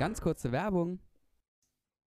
Ganz 0.00 0.22
kurze 0.22 0.50
Werbung. 0.50 0.98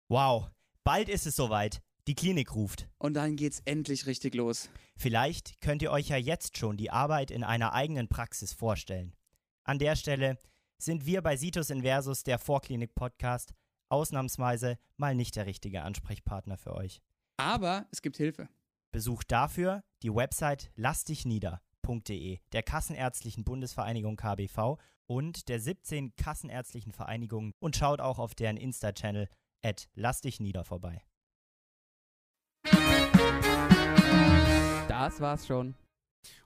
Wow, 0.10 0.50
bald 0.84 1.10
ist 1.10 1.28
es 1.28 1.36
soweit. 1.36 1.80
Die 2.08 2.16
Klinik 2.16 2.56
ruft. 2.56 2.90
Und 2.98 3.14
dann 3.14 3.36
geht's 3.36 3.62
endlich 3.66 4.08
richtig 4.08 4.34
los. 4.34 4.72
Vielleicht 4.98 5.62
könnt 5.62 5.84
ihr 5.84 5.92
euch 5.92 6.08
ja 6.08 6.18
jetzt 6.18 6.58
schon 6.58 6.76
die 6.76 6.90
Arbeit 6.90 7.30
in 7.30 7.44
einer 7.44 7.74
eigenen 7.74 8.08
Praxis 8.08 8.52
vorstellen. 8.52 9.14
An 9.64 9.78
der 9.78 9.96
Stelle 9.96 10.40
sind 10.80 11.06
wir 11.06 11.22
bei 11.22 11.38
Situs 11.38 11.70
Inversus, 11.70 12.24
der 12.24 12.40
Vorklinik-Podcast, 12.40 13.54
ausnahmsweise 13.90 14.80
mal 14.98 15.14
nicht 15.14 15.36
der 15.36 15.46
richtige 15.46 15.84
Ansprechpartner 15.84 16.58
für 16.58 16.74
euch. 16.74 17.00
Aber 17.38 17.86
es 17.92 18.02
gibt 18.02 18.18
Hilfe. 18.18 18.50
Besucht 18.92 19.32
dafür 19.32 19.84
die 20.02 20.16
Website 20.16 20.72
lassdichnieder.de 20.78 22.40
der 22.54 22.64
Kassenärztlichen 22.64 23.44
Bundesvereinigung 23.44 24.16
KBV 24.16 24.80
und 25.08 25.50
der 25.50 25.60
17 25.60 26.16
Kassenärztlichen 26.16 26.94
Vereinigungen 26.94 27.54
und 27.60 27.76
schaut 27.76 28.02
auch 28.02 28.20
auf 28.20 28.36
deren 28.36 28.58
Insta-Channel 28.58 29.28
at 29.64 29.90
lassdichnieder 29.96 30.64
vorbei. 30.64 31.04
Das 34.88 35.20
war's 35.20 35.48
schon. 35.48 35.76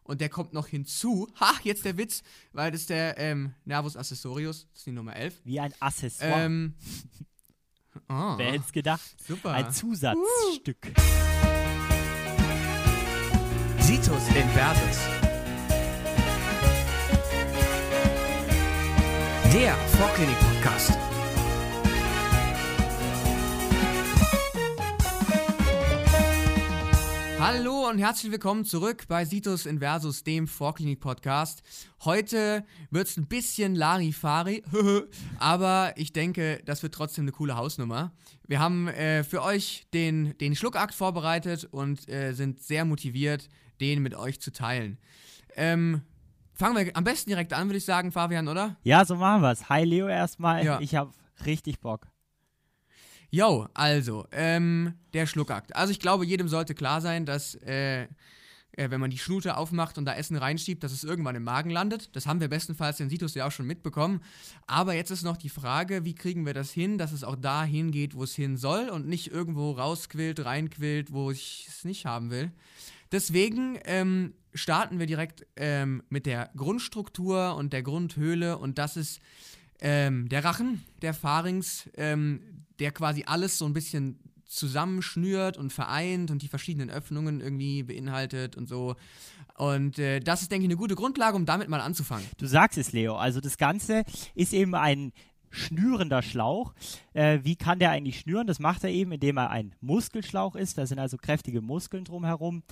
Und 0.03 0.21
der 0.21 0.29
kommt 0.29 0.53
noch 0.53 0.67
hinzu. 0.67 1.27
Ha, 1.39 1.53
jetzt 1.63 1.85
der 1.85 1.97
Witz, 1.97 2.23
weil 2.53 2.71
das 2.71 2.81
ist 2.81 2.89
der 2.89 3.17
ähm, 3.17 3.53
Nervus 3.65 3.97
Accessorius, 3.97 4.67
das 4.71 4.79
ist 4.79 4.85
die 4.87 4.91
Nummer 4.91 5.15
11. 5.15 5.41
Wie 5.43 5.59
ein 5.59 5.73
Accessoire. 5.79 6.45
Ähm, 6.45 6.75
oh, 8.09 8.13
Wer 8.37 8.53
hätte 8.53 8.63
es 8.65 8.71
gedacht? 8.71 9.15
super. 9.21 9.51
Ein 9.51 9.71
Zusatzstück. 9.71 10.93
Situs 13.79 14.27
Inversus. 14.29 15.26
Der 19.53 19.75
Vorklinik-Podcast. 19.75 20.91
Hallo 27.39 27.87
und 27.87 27.97
herzlich 27.99 28.33
willkommen 28.33 28.65
zurück 28.65 29.05
bei 29.07 29.23
Situs 29.23 29.65
Inversus, 29.65 30.25
dem 30.25 30.49
Vorklinik-Podcast. 30.49 31.63
Heute 32.03 32.65
wird 32.91 33.07
es 33.07 33.15
ein 33.15 33.27
bisschen 33.27 33.73
Larifari, 33.73 34.63
aber 35.39 35.93
ich 35.95 36.11
denke, 36.11 36.61
das 36.65 36.83
wird 36.83 36.93
trotzdem 36.93 37.23
eine 37.23 37.31
coole 37.31 37.55
Hausnummer. 37.55 38.11
Wir 38.47 38.59
haben 38.59 38.89
äh, 38.89 39.23
für 39.23 39.41
euch 39.43 39.85
den, 39.93 40.37
den 40.39 40.57
Schluckakt 40.57 40.93
vorbereitet 40.93 41.69
und 41.71 42.09
äh, 42.09 42.33
sind 42.33 42.61
sehr 42.61 42.83
motiviert, 42.83 43.47
den 43.79 44.01
mit 44.01 44.13
euch 44.13 44.41
zu 44.41 44.51
teilen. 44.51 44.97
Ähm, 45.55 46.01
fangen 46.57 46.85
wir 46.85 46.95
am 46.95 47.03
besten 47.03 47.29
direkt 47.29 47.53
an, 47.53 47.67
würde 47.67 47.77
ich 47.77 47.85
sagen, 47.85 48.11
Fabian, 48.11 48.47
oder? 48.47 48.75
Ja, 48.83 49.05
so 49.05 49.15
machen 49.15 49.41
wir's. 49.41 49.69
Hi 49.69 49.83
Leo 49.83 50.07
erstmal. 50.07 50.65
Ja. 50.65 50.79
Ich 50.79 50.95
habe 50.95 51.11
richtig 51.45 51.79
Bock. 51.79 52.07
Jo, 53.29 53.67
also, 53.73 54.25
ähm, 54.31 54.93
der 55.13 55.27
Schluckakt. 55.27 55.75
Also 55.75 55.91
ich 55.91 55.99
glaube, 55.99 56.25
jedem 56.25 56.47
sollte 56.47 56.73
klar 56.73 57.01
sein, 57.01 57.25
dass, 57.25 57.55
äh, 57.55 58.03
äh, 58.71 58.89
wenn 58.89 59.01
man 59.01 59.09
die 59.09 59.17
Schnute 59.17 59.57
aufmacht 59.57 59.97
und 59.97 60.05
da 60.05 60.13
Essen 60.13 60.37
reinschiebt, 60.37 60.83
dass 60.83 60.93
es 60.93 61.03
irgendwann 61.03 61.35
im 61.35 61.43
Magen 61.43 61.69
landet. 61.69 62.15
Das 62.15 62.25
haben 62.25 62.39
wir 62.39 62.47
bestenfalls 62.47 62.99
in 63.01 63.09
Situs 63.09 63.35
ja 63.35 63.45
auch 63.45 63.51
schon 63.51 63.67
mitbekommen. 63.67 64.21
Aber 64.65 64.93
jetzt 64.93 65.11
ist 65.11 65.23
noch 65.23 65.35
die 65.35 65.49
Frage, 65.49 66.05
wie 66.05 66.15
kriegen 66.15 66.45
wir 66.45 66.53
das 66.53 66.71
hin, 66.71 66.97
dass 66.97 67.11
es 67.11 67.25
auch 67.25 67.35
da 67.35 67.63
hingeht, 67.65 68.15
wo 68.15 68.23
es 68.23 68.33
hin 68.33 68.55
soll 68.55 68.89
und 68.89 69.07
nicht 69.07 69.31
irgendwo 69.31 69.71
rausquillt, 69.71 70.45
reinquillt, 70.45 71.11
wo 71.11 71.31
ich 71.31 71.65
es 71.67 71.83
nicht 71.83 72.05
haben 72.05 72.29
will. 72.29 72.51
Deswegen 73.11 73.79
ähm, 73.85 74.33
starten 74.53 74.99
wir 74.99 75.05
direkt 75.05 75.45
ähm, 75.55 76.03
mit 76.09 76.25
der 76.25 76.49
Grundstruktur 76.55 77.55
und 77.55 77.73
der 77.73 77.83
Grundhöhle 77.83 78.57
und 78.57 78.77
das 78.77 78.97
ist 78.97 79.19
ähm, 79.79 80.27
der 80.29 80.43
Rachen, 80.43 80.83
der 81.01 81.13
Pharynx, 81.13 81.89
ähm, 81.95 82.65
der 82.79 82.91
quasi 82.91 83.23
alles 83.25 83.57
so 83.57 83.65
ein 83.65 83.73
bisschen 83.73 84.19
zusammenschnürt 84.45 85.57
und 85.57 85.73
vereint 85.73 86.31
und 86.31 86.41
die 86.41 86.47
verschiedenen 86.47 86.89
Öffnungen 86.89 87.41
irgendwie 87.41 87.83
beinhaltet 87.83 88.55
und 88.55 88.67
so. 88.67 88.95
Und 89.55 89.99
äh, 89.99 90.19
das 90.19 90.41
ist, 90.41 90.51
denke 90.51 90.65
ich, 90.65 90.69
eine 90.69 90.77
gute 90.77 90.95
Grundlage, 90.95 91.35
um 91.35 91.45
damit 91.45 91.67
mal 91.67 91.81
anzufangen. 91.81 92.25
Du 92.37 92.45
sagst 92.45 92.77
es, 92.77 92.91
Leo. 92.91 93.15
Also 93.17 93.41
das 93.41 93.57
Ganze 93.57 94.03
ist 94.35 94.53
eben 94.53 94.75
ein 94.75 95.11
schnürender 95.49 96.21
Schlauch. 96.21 96.73
Äh, 97.13 97.39
wie 97.43 97.55
kann 97.55 97.79
der 97.79 97.91
eigentlich 97.91 98.19
schnüren? 98.19 98.47
Das 98.47 98.59
macht 98.59 98.83
er 98.83 98.89
eben, 98.89 99.11
indem 99.11 99.37
er 99.37 99.49
ein 99.49 99.75
Muskelschlauch 99.81 100.55
ist. 100.55 100.77
Da 100.77 100.85
sind 100.85 100.99
also 100.99 101.17
kräftige 101.17 101.61
Muskeln 101.61 102.03
drumherum. 102.03 102.63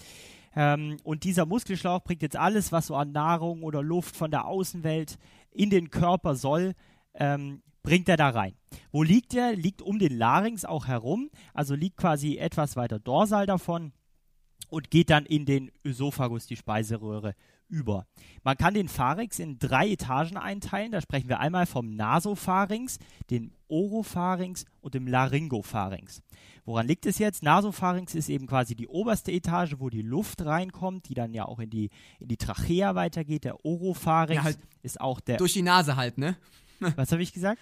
Ähm, 0.55 0.97
und 1.03 1.23
dieser 1.23 1.45
Muskelschlauch 1.45 2.03
bringt 2.03 2.21
jetzt 2.21 2.37
alles, 2.37 2.71
was 2.71 2.87
so 2.87 2.95
an 2.95 3.11
Nahrung 3.11 3.63
oder 3.63 3.83
Luft 3.83 4.15
von 4.15 4.31
der 4.31 4.45
Außenwelt 4.45 5.17
in 5.51 5.69
den 5.69 5.89
Körper 5.89 6.35
soll, 6.35 6.73
ähm, 7.13 7.61
bringt 7.83 8.09
er 8.09 8.17
da 8.17 8.29
rein. 8.29 8.55
Wo 8.91 9.03
liegt 9.03 9.33
er? 9.33 9.55
Liegt 9.55 9.81
um 9.81 9.99
den 9.99 10.17
Larynx 10.17 10.65
auch 10.65 10.87
herum, 10.87 11.29
also 11.53 11.75
liegt 11.75 11.97
quasi 11.97 12.37
etwas 12.37 12.75
weiter 12.75 12.99
dorsal 12.99 13.45
davon 13.45 13.93
und 14.69 14.89
geht 14.89 15.09
dann 15.09 15.25
in 15.25 15.45
den 15.45 15.71
Ösophagus, 15.85 16.47
die 16.47 16.55
Speiseröhre, 16.55 17.35
über. 17.67 18.05
Man 18.43 18.57
kann 18.57 18.73
den 18.73 18.87
Pharynx 18.87 19.39
in 19.39 19.57
drei 19.59 19.89
Etagen 19.89 20.37
einteilen. 20.37 20.91
Da 20.91 21.01
sprechen 21.01 21.29
wir 21.29 21.39
einmal 21.39 21.65
vom 21.65 21.95
Nasopharynx, 21.95 22.99
dem 23.29 23.51
Oropharynx 23.67 24.65
und 24.81 24.93
dem 24.93 25.07
Laryngopharynx. 25.07 26.21
Woran 26.65 26.87
liegt 26.87 27.05
es 27.05 27.17
jetzt? 27.19 27.43
Nasopharynx 27.43 28.15
ist 28.15 28.29
eben 28.29 28.47
quasi 28.47 28.75
die 28.75 28.87
oberste 28.87 29.31
Etage, 29.31 29.75
wo 29.79 29.89
die 29.89 30.01
Luft 30.01 30.45
reinkommt, 30.45 31.09
die 31.09 31.13
dann 31.13 31.33
ja 31.33 31.45
auch 31.45 31.59
in 31.59 31.69
die, 31.69 31.89
in 32.19 32.27
die 32.27 32.37
Trachea 32.37 32.95
weitergeht. 32.95 33.43
Der 33.43 33.65
Oropharynx 33.65 34.35
Ja, 34.35 34.43
halt 34.43 34.59
ist 34.81 34.99
auch 35.01 35.19
der. 35.19 35.37
Durch 35.37 35.53
die 35.53 35.61
Nase 35.61 35.95
halt, 35.95 36.17
ne? 36.17 36.37
was 36.95 37.11
habe 37.11 37.21
ich 37.23 37.33
gesagt? 37.33 37.59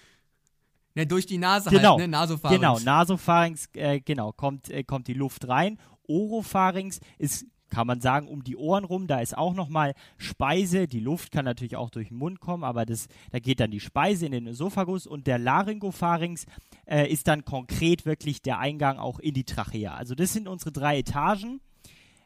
Ne, 0.94 1.06
durch 1.06 1.26
die 1.26 1.38
Nase 1.38 1.70
Genau. 1.70 1.92
halt, 1.98 2.00
ne? 2.00 2.08
Nasopharynx. 2.08 2.60
Genau, 2.60 2.78
Nasopharynx, 2.78 3.68
äh, 3.74 4.00
genau, 4.00 4.32
kommt, 4.32 4.68
äh, 4.70 4.84
kommt 4.84 5.08
die 5.08 5.14
Luft 5.14 5.48
rein. 5.48 5.78
Oropharynx 6.06 7.00
ist, 7.18 7.46
kann 7.74 7.88
man 7.88 8.00
sagen, 8.00 8.28
um 8.28 8.44
die 8.44 8.56
Ohren 8.56 8.84
rum. 8.84 9.08
Da 9.08 9.18
ist 9.18 9.36
auch 9.36 9.52
nochmal 9.52 9.94
Speise. 10.16 10.86
Die 10.86 11.00
Luft 11.00 11.32
kann 11.32 11.44
natürlich 11.44 11.74
auch 11.74 11.90
durch 11.90 12.08
den 12.08 12.18
Mund 12.18 12.38
kommen, 12.38 12.62
aber 12.62 12.86
das, 12.86 13.08
da 13.32 13.40
geht 13.40 13.58
dann 13.58 13.72
die 13.72 13.80
Speise 13.80 14.26
in 14.26 14.32
den 14.32 14.46
Ösophagus. 14.46 15.08
Und 15.08 15.26
der 15.26 15.38
Laryngopharynx 15.38 16.46
äh, 16.86 17.10
ist 17.10 17.26
dann 17.26 17.44
konkret 17.44 18.06
wirklich 18.06 18.42
der 18.42 18.60
Eingang 18.60 18.98
auch 18.98 19.18
in 19.18 19.34
die 19.34 19.42
Trachea. 19.42 19.92
Also 19.92 20.14
das 20.14 20.32
sind 20.32 20.46
unsere 20.46 20.70
drei 20.70 20.98
Etagen. 20.98 21.60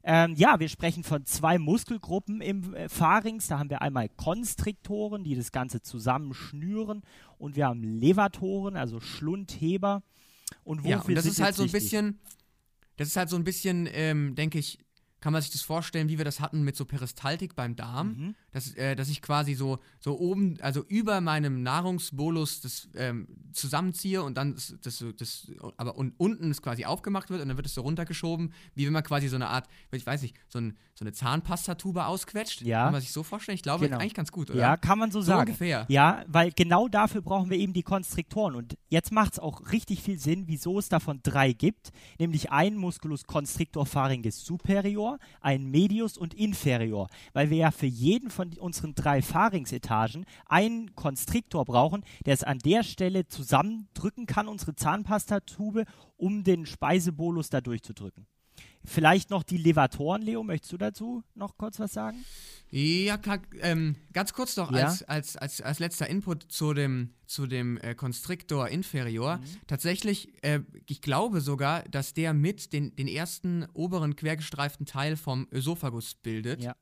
Ähm, 0.05 0.35
ja, 0.37 0.61
wir 0.61 0.69
sprechen 0.69 1.03
von 1.03 1.25
zwei 1.25 1.59
Muskelgruppen 1.59 2.43
im 2.43 2.75
äh, 2.75 2.91
Pharynx. 2.91 3.49
Da 3.49 3.59
haben 3.59 3.71
wir 3.71 3.81
einmal 3.81 4.11
Konstriktoren, 4.11 5.25
die 5.25 5.35
das 5.35 5.51
Ganze 5.51 5.81
zusammenschnüren. 5.81 7.01
Und 7.39 7.57
wir 7.57 7.69
haben 7.69 7.83
Levatoren, 7.83 8.77
also 8.77 9.01
Schlundheber. 9.01 10.03
Und 10.63 10.81
wofür 10.81 10.91
Ja, 10.91 11.01
und 11.01 11.15
das 11.15 11.25
ist 11.25 11.41
halt 11.41 11.55
so 11.55 11.63
ein 11.63 11.73
bisschen, 11.73 12.21
das 12.99 13.09
ist 13.09 13.17
halt 13.17 13.31
so 13.31 13.37
ein 13.37 13.45
bisschen, 13.45 13.89
ähm, 13.91 14.35
denke 14.35 14.59
ich, 14.59 14.79
kann 15.21 15.33
man 15.33 15.43
sich 15.43 15.51
das 15.51 15.63
vorstellen, 15.63 16.09
wie 16.09 16.19
wir 16.19 16.25
das 16.25 16.41
hatten 16.41 16.63
mit 16.63 16.77
so 16.77 16.85
Peristaltik 16.85 17.55
beim 17.57 17.77
Darm, 17.77 18.09
Mhm. 18.09 18.35
Dass, 18.53 18.75
äh, 18.75 18.97
dass 18.97 19.09
ich 19.09 19.23
quasi 19.23 19.55
so, 19.55 19.79
so 20.01 20.19
oben, 20.19 20.59
also 20.61 20.85
über 20.89 21.21
meinem 21.21 21.63
Nahrungsbolus 21.63 22.61
das 22.61 22.89
ähm, 22.95 23.29
zusammenziehe 23.53 24.23
und 24.23 24.37
dann 24.37 24.55
das, 24.55 24.75
das, 24.83 25.05
das 25.17 25.51
aber 25.77 25.99
un, 25.99 26.13
unten 26.17 26.51
es 26.51 26.63
quasi 26.63 26.85
aufgemacht 26.85 27.31
wird 27.31 27.43
und 27.43 27.49
dann 27.49 27.57
wird 27.57 27.67
es 27.67 27.75
so 27.75 27.83
runtergeschoben, 27.83 28.53
wie 28.75 28.87
wenn 28.87 28.93
man 28.93 29.03
quasi 29.03 29.29
so 29.29 29.37
eine 29.37 29.49
Art, 29.49 29.67
ich 29.91 30.07
weiß 30.07 30.23
nicht, 30.23 30.37
so, 30.49 30.59
ein, 30.61 30.77
so 30.95 31.05
eine 31.05 31.13
Zahnpastatube 31.13 32.07
ausquetscht. 32.07 32.63
Ja. 32.63 32.85
Kann 32.85 32.93
man 32.93 33.01
sich 33.01 33.13
so 33.13 33.23
vorstellen? 33.23 33.57
Ich 33.57 33.63
glaube, 33.63 33.87
Genau. 33.89 34.01
eigentlich 34.01 34.15
ganz 34.15 34.33
gut, 34.33 34.51
oder? 34.51 34.59
Ja, 34.61 34.77
kann 34.77 34.99
man 34.99 35.11
so, 35.11 35.21
so 35.21 35.29
sagen. 35.29 35.41
ungefähr. 35.49 35.87
Ja, 35.89 36.25
weil 36.27 36.53
genau 36.53 36.89
dafür 36.89 37.23
brauchen 37.23 37.51
wir 37.51 37.57
eben 37.59 37.73
die 37.73 37.83
Konstriktoren. 37.83 38.55
Und 38.55 38.77
jetzt 38.89 39.13
macht 39.13 39.35
es 39.35 39.39
auch 39.39 39.73
richtig 39.73 40.03
viel 40.03 40.19
Sinn, 40.19 40.45
wieso 40.47 40.79
es 40.79 40.89
davon 40.89 41.21
drei 41.23 41.53
gibt. 41.53 41.91
Nämlich 42.19 42.51
einen 42.51 42.77
Musculus 42.77 43.25
constrictor 43.25 43.87
pharyngeus 43.87 44.45
superior, 44.45 45.19
einen 45.41 45.71
medius 45.71 46.19
und 46.19 46.35
inferior. 46.35 47.09
Weil 47.33 47.51
wir 47.51 47.57
ja 47.59 47.71
für 47.71 47.87
jeden 47.87 48.31
von 48.31 48.48
unseren 48.59 48.95
drei 48.95 49.23
Pharynx-Etagen 49.23 50.25
einen 50.47 50.95
Konstriktor 50.95 51.65
brauchen, 51.65 52.05
der 52.27 52.35
es 52.35 52.45
an 52.45 52.59
der 52.59 52.83
Stelle 52.83 53.27
zusammendrücken 53.27 54.27
kann, 54.27 54.49
unsere 54.49 54.75
Zahnpastatube, 54.75 55.85
um 56.17 56.45
den 56.45 56.67
Speisebolus 56.67 57.51
da 57.51 57.61
durchzudrücken. 57.61 58.27
Vielleicht 58.85 59.31
noch 59.31 59.43
die 59.43 59.59
Levatoren, 59.59 60.23
Leo. 60.23 60.43
Möchtest 60.43 60.73
du 60.73 60.79
dazu 60.79 61.23
noch 61.35 61.59
kurz 61.59 61.79
was 61.79 61.93
sagen? 61.93 62.25
Ja, 62.71 63.19
klar, 63.19 63.41
ähm, 63.61 63.97
ganz 64.13 64.33
kurz 64.33 64.57
noch 64.57 64.73
Ja. 64.73 64.87
als, 64.87 65.03
als, 65.03 65.37
als, 65.37 65.61
als 65.61 65.79
letzter 65.79 66.09
Input 66.09 66.45
zu 66.51 66.73
dem, 66.75 67.13
zu 67.27 67.47
dem 67.47 67.77
äh, 67.79 67.95
Constrictor 67.95 68.69
Inferior. 68.69 69.39
Mhm. 69.39 69.45
Tatsächlich, 69.67 70.33
äh, 70.43 70.61
ich 70.89 71.03
glaube 71.03 71.41
sogar, 71.41 71.83
dass 71.85 72.15
der 72.15 72.33
mit 72.35 72.73
den, 72.73 72.95
den 72.97 73.09
ersten 73.09 73.67
oberen 73.75 74.17
quergestreiften 74.17 74.87
Teil 74.87 75.17
vom 75.17 75.49
Ösophagus 75.53 76.15
bildet. 76.15 76.63
Ja. 76.63 76.75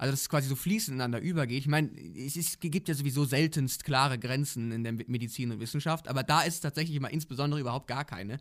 Also, 0.00 0.12
dass 0.12 0.22
es 0.22 0.28
quasi 0.30 0.48
so 0.48 0.56
fließend 0.56 0.94
ineinander 0.94 1.20
übergeht. 1.20 1.58
Ich 1.58 1.68
meine, 1.68 1.90
es 2.16 2.34
ist, 2.34 2.58
gibt 2.62 2.88
ja 2.88 2.94
sowieso 2.94 3.26
seltenst 3.26 3.84
klare 3.84 4.18
Grenzen 4.18 4.72
in 4.72 4.82
der 4.82 4.94
Medizin 4.94 5.52
und 5.52 5.60
Wissenschaft, 5.60 6.08
aber 6.08 6.22
da 6.22 6.40
ist 6.40 6.60
tatsächlich 6.60 6.96
immer 6.96 7.10
insbesondere 7.10 7.60
überhaupt 7.60 7.86
gar 7.86 8.06
keine. 8.06 8.38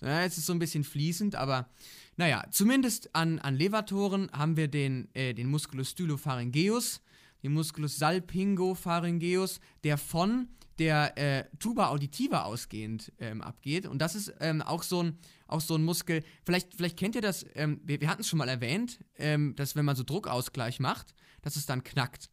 Sondern 0.00 0.20
es 0.20 0.38
ist 0.38 0.46
so 0.46 0.54
ein 0.54 0.58
bisschen 0.58 0.84
fließend, 0.84 1.34
aber 1.34 1.68
naja, 2.16 2.46
zumindest 2.50 3.14
an, 3.14 3.40
an 3.40 3.56
Levatoren 3.56 4.30
haben 4.32 4.56
wir 4.56 4.68
den, 4.68 5.06
äh, 5.12 5.34
den 5.34 5.48
Musculus 5.48 5.90
stylopharyngeus, 5.90 7.02
den 7.42 7.52
Musculus 7.52 7.98
salpingopharyngeus, 7.98 9.60
der 9.84 9.98
von 9.98 10.48
der 10.78 11.16
äh, 11.18 11.44
Tuba 11.58 11.88
auditiva 11.88 12.42
ausgehend 12.42 13.12
ähm, 13.18 13.42
abgeht. 13.42 13.86
Und 13.86 14.00
das 14.00 14.14
ist 14.14 14.32
ähm, 14.40 14.62
auch, 14.62 14.82
so 14.82 15.02
ein, 15.02 15.18
auch 15.46 15.60
so 15.60 15.74
ein 15.74 15.84
Muskel. 15.84 16.22
Vielleicht, 16.44 16.74
vielleicht 16.74 16.98
kennt 16.98 17.14
ihr 17.14 17.22
das, 17.22 17.44
ähm, 17.54 17.80
wir, 17.84 18.00
wir 18.00 18.08
hatten 18.08 18.22
es 18.22 18.28
schon 18.28 18.38
mal 18.38 18.48
erwähnt, 18.48 18.98
ähm, 19.16 19.54
dass 19.56 19.76
wenn 19.76 19.84
man 19.84 19.96
so 19.96 20.02
Druckausgleich 20.02 20.80
macht, 20.80 21.14
dass 21.42 21.56
es 21.56 21.66
dann 21.66 21.84
knackt. 21.84 22.30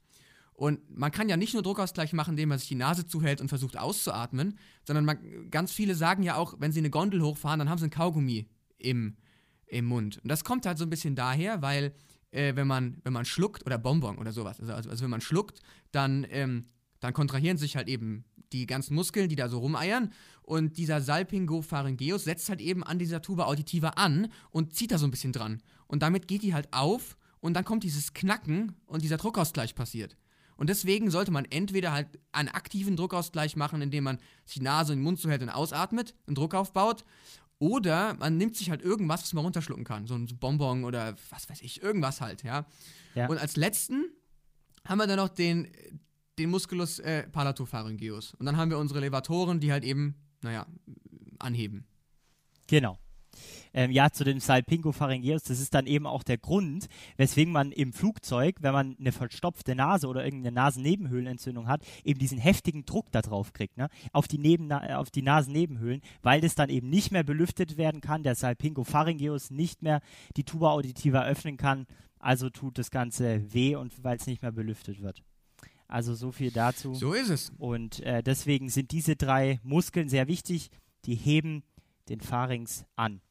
Und 0.60 0.90
man 0.90 1.12
kann 1.12 1.30
ja 1.30 1.38
nicht 1.38 1.54
nur 1.54 1.64
Druckausgleich 1.64 2.12
machen, 2.12 2.32
indem 2.32 2.50
man 2.50 2.60
sich 2.60 2.68
die 2.68 2.76
Nase 2.76 3.06
zuhält 3.06 3.40
und 3.40 3.48
versucht 3.48 3.78
auszuatmen, 3.78 4.60
sondern 4.86 5.06
man, 5.06 5.50
ganz 5.50 5.72
viele 5.72 5.96
sagen 5.96 6.22
ja 6.22 6.36
auch, 6.36 6.56
wenn 6.60 6.74
sie 6.74 6.80
eine 6.80 6.90
Gondel 6.90 7.22
hochfahren, 7.22 7.60
dann 7.60 7.70
haben 7.70 7.78
sie 7.78 7.86
ein 7.86 7.92
Kaugummi 7.92 8.50
im, 8.78 9.16
im 9.68 9.86
Mund. 9.86 10.20
Und 10.22 10.28
das 10.30 10.44
kommt 10.44 10.66
halt 10.66 10.78
so 10.78 10.86
ein 10.86 10.90
bisschen 10.90 11.16
daher, 11.16 11.62
weil 11.62 11.94
äh, 12.32 12.56
wenn, 12.56 12.68
man, 12.68 12.98
wenn 13.04 13.14
man 13.14 13.24
schluckt, 13.24 13.66
oder 13.66 13.78
Bonbon 13.78 14.18
oder 14.18 14.34
sowas, 14.34 14.60
also, 14.60 14.74
also, 14.74 14.90
also 14.90 15.04
wenn 15.04 15.10
man 15.10 15.22
schluckt, 15.22 15.62
dann, 15.92 16.28
ähm, 16.30 16.66
dann 17.00 17.14
kontrahieren 17.14 17.58
sich 17.58 17.78
halt 17.78 17.88
eben 17.88 18.26
die 18.52 18.66
ganzen 18.66 18.96
Muskeln, 18.96 19.30
die 19.30 19.36
da 19.36 19.50
so 19.50 19.60
rumeiern. 19.60 20.12
Und 20.42 20.78
dieser 20.78 21.02
Salpingopharyngeus 21.02 22.24
setzt 22.24 22.50
halt 22.50 22.62
eben 22.62 22.84
an 22.84 23.00
dieser 23.00 23.22
Tuba 23.22 23.46
auditiva 23.46 23.90
an 23.90 24.30
und 24.52 24.74
zieht 24.76 24.92
da 24.92 24.98
so 24.98 25.06
ein 25.06 25.12
bisschen 25.12 25.34
dran. 25.34 25.62
Und 25.88 26.02
damit 26.02 26.28
geht 26.28 26.44
die 26.44 26.54
halt 26.54 26.74
auf 26.74 27.18
und 27.40 27.54
dann 27.54 27.66
kommt 27.66 27.84
dieses 27.84 28.14
Knacken 28.14 28.76
und 28.86 29.04
dieser 29.04 29.18
Druckausgleich 29.18 29.76
passiert. 29.76 30.18
Und 30.58 30.70
deswegen 30.70 31.10
sollte 31.10 31.32
man 31.32 31.46
entweder 31.46 31.94
halt 31.94 32.08
einen 32.34 32.50
aktiven 32.50 32.98
Druckausgleich 32.98 33.56
machen, 33.56 33.82
indem 33.82 34.04
man 34.04 34.18
sich 34.46 34.56
die 34.56 34.64
Nase 34.64 34.92
und 34.92 35.00
den 35.00 35.04
Mund 35.04 35.20
zuhält 35.20 35.42
und 35.42 35.50
ausatmet, 35.50 36.16
einen 36.28 36.36
Druck 36.36 36.54
aufbaut. 36.54 37.06
Oder 37.60 38.16
man 38.16 38.38
nimmt 38.38 38.58
sich 38.58 38.70
halt 38.70 38.82
irgendwas, 38.82 39.22
was 39.22 39.34
man 39.34 39.46
runterschlucken 39.46 39.86
kann. 39.86 40.06
So 40.06 40.16
ein 40.16 40.26
Bonbon 40.26 40.84
oder 40.84 41.16
was 41.30 41.50
weiß 41.50 41.62
ich, 41.62 41.82
irgendwas 41.82 42.20
halt, 42.20 42.44
ja. 42.44 42.66
ja. 43.16 43.28
Und 43.28 43.38
als 43.38 43.56
letzten 43.56 44.06
haben 44.86 44.98
wir 44.98 45.08
dann 45.08 45.18
noch 45.18 45.30
den, 45.30 45.70
den 46.40 46.50
Musculus 46.50 47.00
äh, 47.00 47.28
palatopharyngeus. 47.28 48.34
Und 48.36 48.46
dann 48.46 48.58
haben 48.58 48.72
wir 48.72 48.78
unsere 48.78 49.00
Levatoren, 49.00 49.60
die 49.60 49.72
halt 49.72 49.84
eben, 49.84 50.16
naja, 50.42 50.66
anheben. 51.38 51.86
Genau. 52.68 52.98
Ähm, 53.74 53.92
ja, 53.92 54.10
zu 54.10 54.24
dem 54.24 54.40
Salpingopharyngeus, 54.40 55.44
das 55.44 55.60
ist 55.60 55.74
dann 55.74 55.86
eben 55.86 56.08
auch 56.08 56.24
der 56.24 56.38
Grund, 56.38 56.88
weswegen 57.18 57.54
man 57.54 57.72
im 57.72 57.94
Flugzeug, 57.94 58.58
wenn 58.62 58.74
man 58.74 58.96
eine 59.00 59.12
verstopfte 59.12 59.76
Nase 59.76 60.08
oder 60.08 60.26
irgendeine 60.26 60.56
Nasennebenhöhlenentzündung 60.56 61.68
hat, 61.68 61.84
eben 62.04 62.20
diesen 62.20 62.40
heftigen 62.40 62.86
Druck 62.86 63.12
da 63.12 63.22
drauf 63.22 63.54
kriegt, 63.54 63.78
ne? 63.78 63.90
auf, 64.12 64.28
die 64.28 64.40
Neben 64.40 64.72
auf 64.72 65.12
die 65.12 65.22
Nasennebenhöhlen, 65.22 66.02
weil 66.24 66.42
das 66.42 66.56
dann 66.56 66.70
eben 66.70 66.90
nicht 66.90 67.12
mehr 67.12 67.24
belüftet 67.24 67.78
werden 67.78 68.02
kann, 68.02 68.24
der 68.24 68.36
Salpingopharyngeus 68.36 69.52
nicht 69.52 69.84
mehr 69.84 70.02
die 70.36 70.44
Tuba 70.44 70.72
auditiva 70.72 71.26
öffnen 71.26 71.58
kann, 71.58 71.86
also 72.20 72.50
tut 72.50 72.78
das 72.78 72.92
Ganze 72.92 73.54
weh 73.54 73.76
und 73.76 74.04
weil 74.04 74.18
es 74.18 74.28
nicht 74.28 74.42
mehr 74.42 74.52
belüftet 74.52 75.02
wird. 75.02 75.24
Also 75.90 76.14
so 76.14 76.32
viel 76.32 76.52
dazu. 76.52 76.94
So 76.94 77.14
ist 77.14 77.30
es. 77.30 77.52
Und 77.58 78.00
äh, 78.02 78.22
deswegen 78.24 78.70
sind 78.70 78.92
diese 78.92 79.16
drei 79.16 79.60
Muskeln 79.64 80.08
sehr 80.08 80.28
wichtig. 80.28 80.70
Die 81.06 81.16
heben 81.16 81.64
den 82.10 82.22
Pharynx 82.22 82.86
an. 82.96 83.22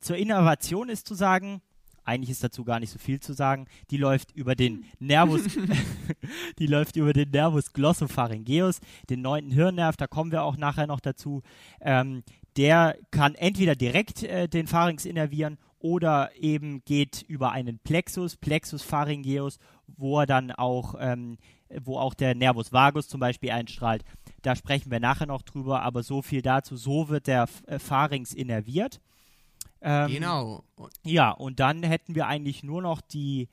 Zur 0.00 0.16
Innovation 0.16 0.88
ist 0.88 1.06
zu 1.06 1.14
sagen, 1.14 1.62
eigentlich 2.04 2.30
ist 2.30 2.42
dazu 2.42 2.64
gar 2.64 2.80
nicht 2.80 2.90
so 2.90 2.98
viel 2.98 3.20
zu 3.20 3.32
sagen, 3.32 3.66
die 3.90 3.96
läuft 3.96 4.32
über 4.32 4.56
den 4.56 4.84
Nervus, 4.98 5.42
die 6.58 6.66
läuft 6.66 6.96
über 6.96 7.12
den 7.12 7.30
Nervus 7.30 7.72
glossopharyngeus, 7.72 8.80
den 9.08 9.22
neunten 9.22 9.52
Hirnnerv, 9.52 9.96
da 9.96 10.08
kommen 10.08 10.32
wir 10.32 10.42
auch 10.42 10.56
nachher 10.56 10.88
noch 10.88 11.00
dazu. 11.00 11.42
Ähm, 11.80 12.24
der 12.56 12.96
kann 13.12 13.36
entweder 13.36 13.76
direkt 13.76 14.24
äh, 14.24 14.48
den 14.48 14.66
Pharynx 14.66 15.04
innervieren 15.04 15.58
oder 15.78 16.30
eben 16.36 16.84
geht 16.84 17.22
über 17.22 17.52
einen 17.52 17.78
Plexus, 17.78 18.36
Plexus 18.36 18.82
pharyngeus, 18.82 19.58
wo 19.86 20.20
er 20.20 20.26
dann 20.26 20.50
auch, 20.50 20.94
ähm, 20.98 21.38
wo 21.82 21.98
auch 21.98 22.14
der 22.14 22.34
Nervus 22.34 22.72
vagus 22.72 23.08
zum 23.08 23.20
Beispiel 23.20 23.50
einstrahlt. 23.50 24.04
Da 24.42 24.56
sprechen 24.56 24.90
wir 24.90 25.00
nachher 25.00 25.26
noch 25.26 25.42
drüber, 25.42 25.82
aber 25.82 26.02
so 26.02 26.22
viel 26.22 26.42
dazu. 26.42 26.76
So 26.76 27.08
wird 27.08 27.26
der 27.26 27.48
äh, 27.66 27.78
Pharynx 27.78 28.32
innerviert. 28.32 29.00
Ähm, 29.82 30.10
genau. 30.10 30.64
Ja, 31.04 31.30
und 31.30 31.60
dann 31.60 31.82
hätten 31.82 32.14
wir 32.14 32.26
eigentlich 32.26 32.62
nur 32.62 32.82
noch 32.82 33.00
die 33.00 33.48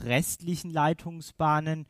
restlichen 0.00 0.70
Leitungsbahnen, 0.70 1.86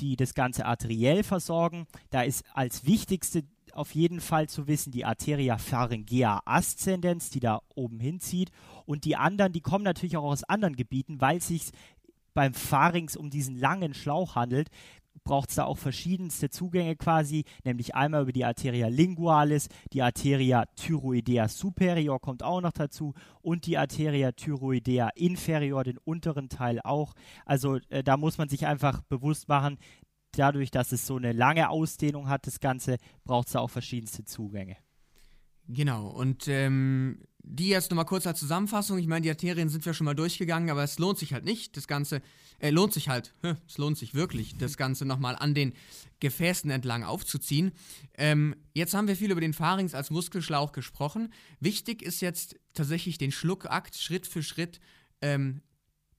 die 0.00 0.16
das 0.16 0.34
Ganze 0.34 0.66
arteriell 0.66 1.22
versorgen. 1.22 1.86
Da 2.10 2.22
ist 2.22 2.44
als 2.54 2.84
wichtigste 2.86 3.44
auf 3.72 3.94
jeden 3.94 4.20
Fall 4.20 4.48
zu 4.48 4.66
wissen 4.66 4.92
die 4.92 5.06
Arteria 5.06 5.56
pharyngea 5.56 6.42
ascendens, 6.44 7.30
die 7.30 7.40
da 7.40 7.62
oben 7.74 8.00
hinzieht. 8.00 8.50
Und 8.84 9.04
die 9.04 9.16
anderen, 9.16 9.52
die 9.52 9.62
kommen 9.62 9.84
natürlich 9.84 10.16
auch 10.16 10.24
aus 10.24 10.44
anderen 10.44 10.76
Gebieten, 10.76 11.20
weil 11.20 11.38
es 11.38 11.48
sich 11.48 11.70
beim 12.34 12.54
Pharynx 12.54 13.16
um 13.16 13.30
diesen 13.30 13.56
langen 13.56 13.94
Schlauch 13.94 14.34
handelt, 14.34 14.68
braucht 15.24 15.50
es 15.50 15.56
da 15.56 15.64
auch 15.64 15.78
verschiedenste 15.78 16.50
Zugänge 16.50 16.96
quasi, 16.96 17.44
nämlich 17.64 17.94
einmal 17.94 18.22
über 18.22 18.32
die 18.32 18.44
Arteria 18.44 18.88
lingualis, 18.88 19.68
die 19.92 20.02
Arteria 20.02 20.66
thyroidea 20.76 21.48
superior 21.48 22.20
kommt 22.20 22.42
auch 22.42 22.60
noch 22.60 22.72
dazu 22.72 23.14
und 23.40 23.66
die 23.66 23.78
Arteria 23.78 24.32
thyroidea 24.32 25.10
inferior, 25.14 25.84
den 25.84 25.98
unteren 25.98 26.48
Teil 26.48 26.80
auch. 26.82 27.14
Also 27.46 27.78
äh, 27.88 28.02
da 28.02 28.16
muss 28.16 28.38
man 28.38 28.48
sich 28.48 28.66
einfach 28.66 29.02
bewusst 29.02 29.48
machen, 29.48 29.78
dadurch, 30.32 30.70
dass 30.70 30.92
es 30.92 31.06
so 31.06 31.16
eine 31.16 31.32
lange 31.32 31.70
Ausdehnung 31.70 32.28
hat, 32.28 32.46
das 32.46 32.60
Ganze, 32.60 32.96
braucht 33.24 33.48
es 33.48 33.52
da 33.52 33.60
auch 33.60 33.70
verschiedenste 33.70 34.24
Zugänge. 34.24 34.76
Genau, 35.68 36.08
und 36.08 36.48
ähm, 36.48 37.22
die 37.42 37.68
jetzt 37.68 37.90
nochmal 37.90 38.04
kurz 38.04 38.26
als 38.26 38.38
Zusammenfassung. 38.38 38.98
Ich 38.98 39.06
meine, 39.06 39.22
die 39.22 39.30
Arterien 39.30 39.68
sind 39.68 39.84
wir 39.84 39.94
schon 39.94 40.04
mal 40.04 40.14
durchgegangen, 40.14 40.70
aber 40.70 40.84
es 40.84 40.98
lohnt 40.98 41.18
sich 41.18 41.32
halt 41.32 41.44
nicht, 41.44 41.76
das 41.76 41.88
Ganze, 41.88 42.22
äh, 42.58 42.70
lohnt 42.70 42.92
sich 42.92 43.08
halt, 43.08 43.34
es 43.68 43.78
lohnt 43.78 43.98
sich 43.98 44.14
wirklich, 44.14 44.56
das 44.56 44.76
Ganze 44.76 45.04
nochmal 45.04 45.36
an 45.36 45.54
den 45.54 45.72
Gefäßen 46.20 46.70
entlang 46.70 47.02
aufzuziehen. 47.02 47.72
Ähm, 48.14 48.54
jetzt 48.74 48.94
haben 48.94 49.08
wir 49.08 49.16
viel 49.16 49.30
über 49.30 49.40
den 49.40 49.54
Pharynx 49.54 49.94
als 49.94 50.10
Muskelschlauch 50.10 50.72
gesprochen. 50.72 51.32
Wichtig 51.58 52.02
ist 52.02 52.20
jetzt 52.20 52.56
tatsächlich 52.74 53.18
den 53.18 53.32
Schluckakt 53.32 53.96
Schritt 53.96 54.26
für 54.26 54.42
Schritt 54.42 54.80
ähm, 55.20 55.62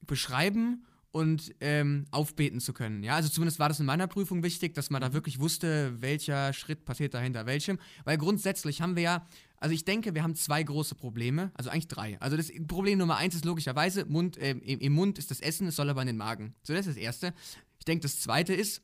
beschreiben 0.01 0.85
und 1.13 1.53
ähm, 1.61 2.05
aufbeten 2.09 2.59
zu 2.59 2.73
können. 2.73 3.03
Ja, 3.03 3.15
also 3.15 3.29
zumindest 3.29 3.59
war 3.59 3.69
das 3.69 3.79
in 3.79 3.85
meiner 3.85 4.07
Prüfung 4.07 4.41
wichtig, 4.41 4.73
dass 4.73 4.89
man 4.89 4.99
da 4.99 5.13
wirklich 5.13 5.39
wusste, 5.39 6.01
welcher 6.01 6.53
Schritt 6.53 6.85
passiert 6.85 7.13
dahinter 7.13 7.45
welchem. 7.45 7.77
Weil 8.03 8.17
grundsätzlich 8.17 8.81
haben 8.81 8.95
wir 8.95 9.03
ja, 9.03 9.27
also 9.57 9.75
ich 9.75 9.85
denke, 9.85 10.15
wir 10.15 10.23
haben 10.23 10.33
zwei 10.33 10.63
große 10.63 10.95
Probleme, 10.95 11.51
also 11.53 11.69
eigentlich 11.69 11.87
drei. 11.87 12.19
Also 12.19 12.35
das 12.35 12.51
Problem 12.67 12.97
Nummer 12.97 13.17
eins 13.17 13.35
ist 13.35 13.45
logischerweise, 13.45 14.05
Mund, 14.05 14.37
äh, 14.37 14.51
im, 14.51 14.79
im, 14.79 14.93
Mund 14.93 15.19
ist 15.19 15.29
das 15.29 15.39
Essen, 15.39 15.67
es 15.67 15.75
soll 15.75 15.87
aber 15.87 16.01
in 16.01 16.07
den 16.07 16.17
Magen. 16.17 16.55
So, 16.63 16.73
das 16.73 16.87
ist 16.87 16.97
das 16.97 17.03
Erste. 17.03 17.33
Ich 17.77 17.85
denke, 17.85 18.01
das 18.01 18.19
Zweite 18.19 18.55
ist, 18.55 18.81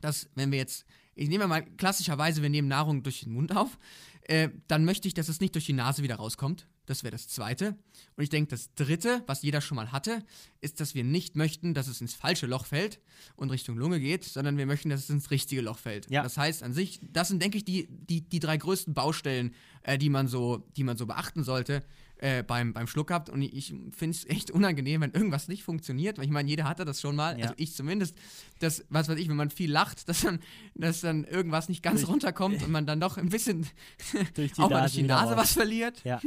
dass 0.00 0.30
wenn 0.36 0.50
wir 0.50 0.58
jetzt, 0.58 0.86
ich 1.14 1.28
nehme 1.28 1.46
mal 1.46 1.62
klassischerweise, 1.76 2.40
wir 2.40 2.48
nehmen 2.48 2.68
Nahrung 2.68 3.02
durch 3.02 3.20
den 3.20 3.34
Mund 3.34 3.54
auf, 3.54 3.78
äh, 4.22 4.48
dann 4.68 4.86
möchte 4.86 5.06
ich, 5.06 5.12
dass 5.12 5.28
es 5.28 5.40
nicht 5.40 5.54
durch 5.54 5.66
die 5.66 5.74
Nase 5.74 6.02
wieder 6.02 6.16
rauskommt. 6.16 6.66
Das 6.88 7.04
wäre 7.04 7.12
das 7.12 7.28
Zweite. 7.28 7.76
Und 8.16 8.22
ich 8.22 8.30
denke, 8.30 8.48
das 8.50 8.74
Dritte, 8.74 9.22
was 9.26 9.42
jeder 9.42 9.60
schon 9.60 9.76
mal 9.76 9.92
hatte, 9.92 10.24
ist, 10.62 10.80
dass 10.80 10.94
wir 10.94 11.04
nicht 11.04 11.36
möchten, 11.36 11.74
dass 11.74 11.86
es 11.86 12.00
ins 12.00 12.14
falsche 12.14 12.46
Loch 12.46 12.64
fällt 12.64 12.98
und 13.36 13.50
Richtung 13.50 13.76
Lunge 13.76 14.00
geht, 14.00 14.24
sondern 14.24 14.56
wir 14.56 14.64
möchten, 14.64 14.88
dass 14.88 15.00
es 15.00 15.10
ins 15.10 15.30
richtige 15.30 15.60
Loch 15.60 15.78
fällt. 15.78 16.10
Ja. 16.10 16.22
Das 16.22 16.38
heißt 16.38 16.62
an 16.62 16.72
sich, 16.72 16.98
das 17.02 17.28
sind, 17.28 17.42
denke 17.42 17.58
ich, 17.58 17.64
die, 17.66 17.88
die, 17.90 18.22
die 18.22 18.40
drei 18.40 18.56
größten 18.56 18.94
Baustellen, 18.94 19.54
äh, 19.82 19.98
die, 19.98 20.08
man 20.08 20.28
so, 20.28 20.66
die 20.76 20.84
man 20.84 20.96
so 20.96 21.04
beachten 21.04 21.44
sollte, 21.44 21.84
äh, 22.18 22.42
beim, 22.42 22.72
beim 22.72 22.86
Schluck 22.86 23.10
habt. 23.10 23.30
Und 23.30 23.42
ich 23.42 23.74
finde 23.96 24.16
es 24.16 24.26
echt 24.26 24.50
unangenehm, 24.50 25.00
wenn 25.00 25.12
irgendwas 25.12 25.48
nicht 25.48 25.62
funktioniert. 25.62 26.18
Weil 26.18 26.24
ich 26.24 26.30
meine, 26.30 26.48
jeder 26.48 26.64
hatte 26.64 26.84
das 26.84 27.00
schon 27.00 27.16
mal, 27.16 27.38
ja. 27.38 27.44
also 27.44 27.54
ich 27.56 27.74
zumindest, 27.74 28.16
dass, 28.58 28.84
was 28.88 29.08
weiß 29.08 29.18
ich, 29.18 29.28
wenn 29.28 29.36
man 29.36 29.50
viel 29.50 29.70
lacht, 29.70 30.08
dass 30.08 30.22
dann, 30.22 30.40
dass 30.74 31.00
dann 31.00 31.24
irgendwas 31.24 31.68
nicht 31.68 31.82
ganz 31.82 32.00
durch, 32.00 32.12
runterkommt 32.12 32.62
und 32.62 32.70
man 32.70 32.86
dann 32.86 33.00
doch 33.00 33.16
ein 33.18 33.28
bisschen 33.28 33.66
auch 34.58 34.70
mal 34.70 34.80
durch 34.80 34.92
die 34.92 35.02
Nase 35.02 35.36
was 35.36 35.52
verliert. 35.52 36.02
Ja. 36.04 36.20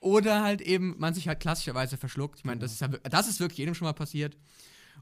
Oder 0.00 0.42
halt 0.42 0.60
eben, 0.60 0.96
man 0.98 1.14
sich 1.14 1.28
halt 1.28 1.40
klassischerweise 1.40 1.96
verschluckt. 1.96 2.38
Ich 2.40 2.44
meine, 2.44 2.60
das, 2.60 2.72
ist 2.72 2.80
ja, 2.80 2.88
das 2.88 3.28
ist 3.28 3.40
wirklich 3.40 3.58
jedem 3.58 3.74
schon 3.74 3.86
mal 3.86 3.92
passiert. 3.92 4.36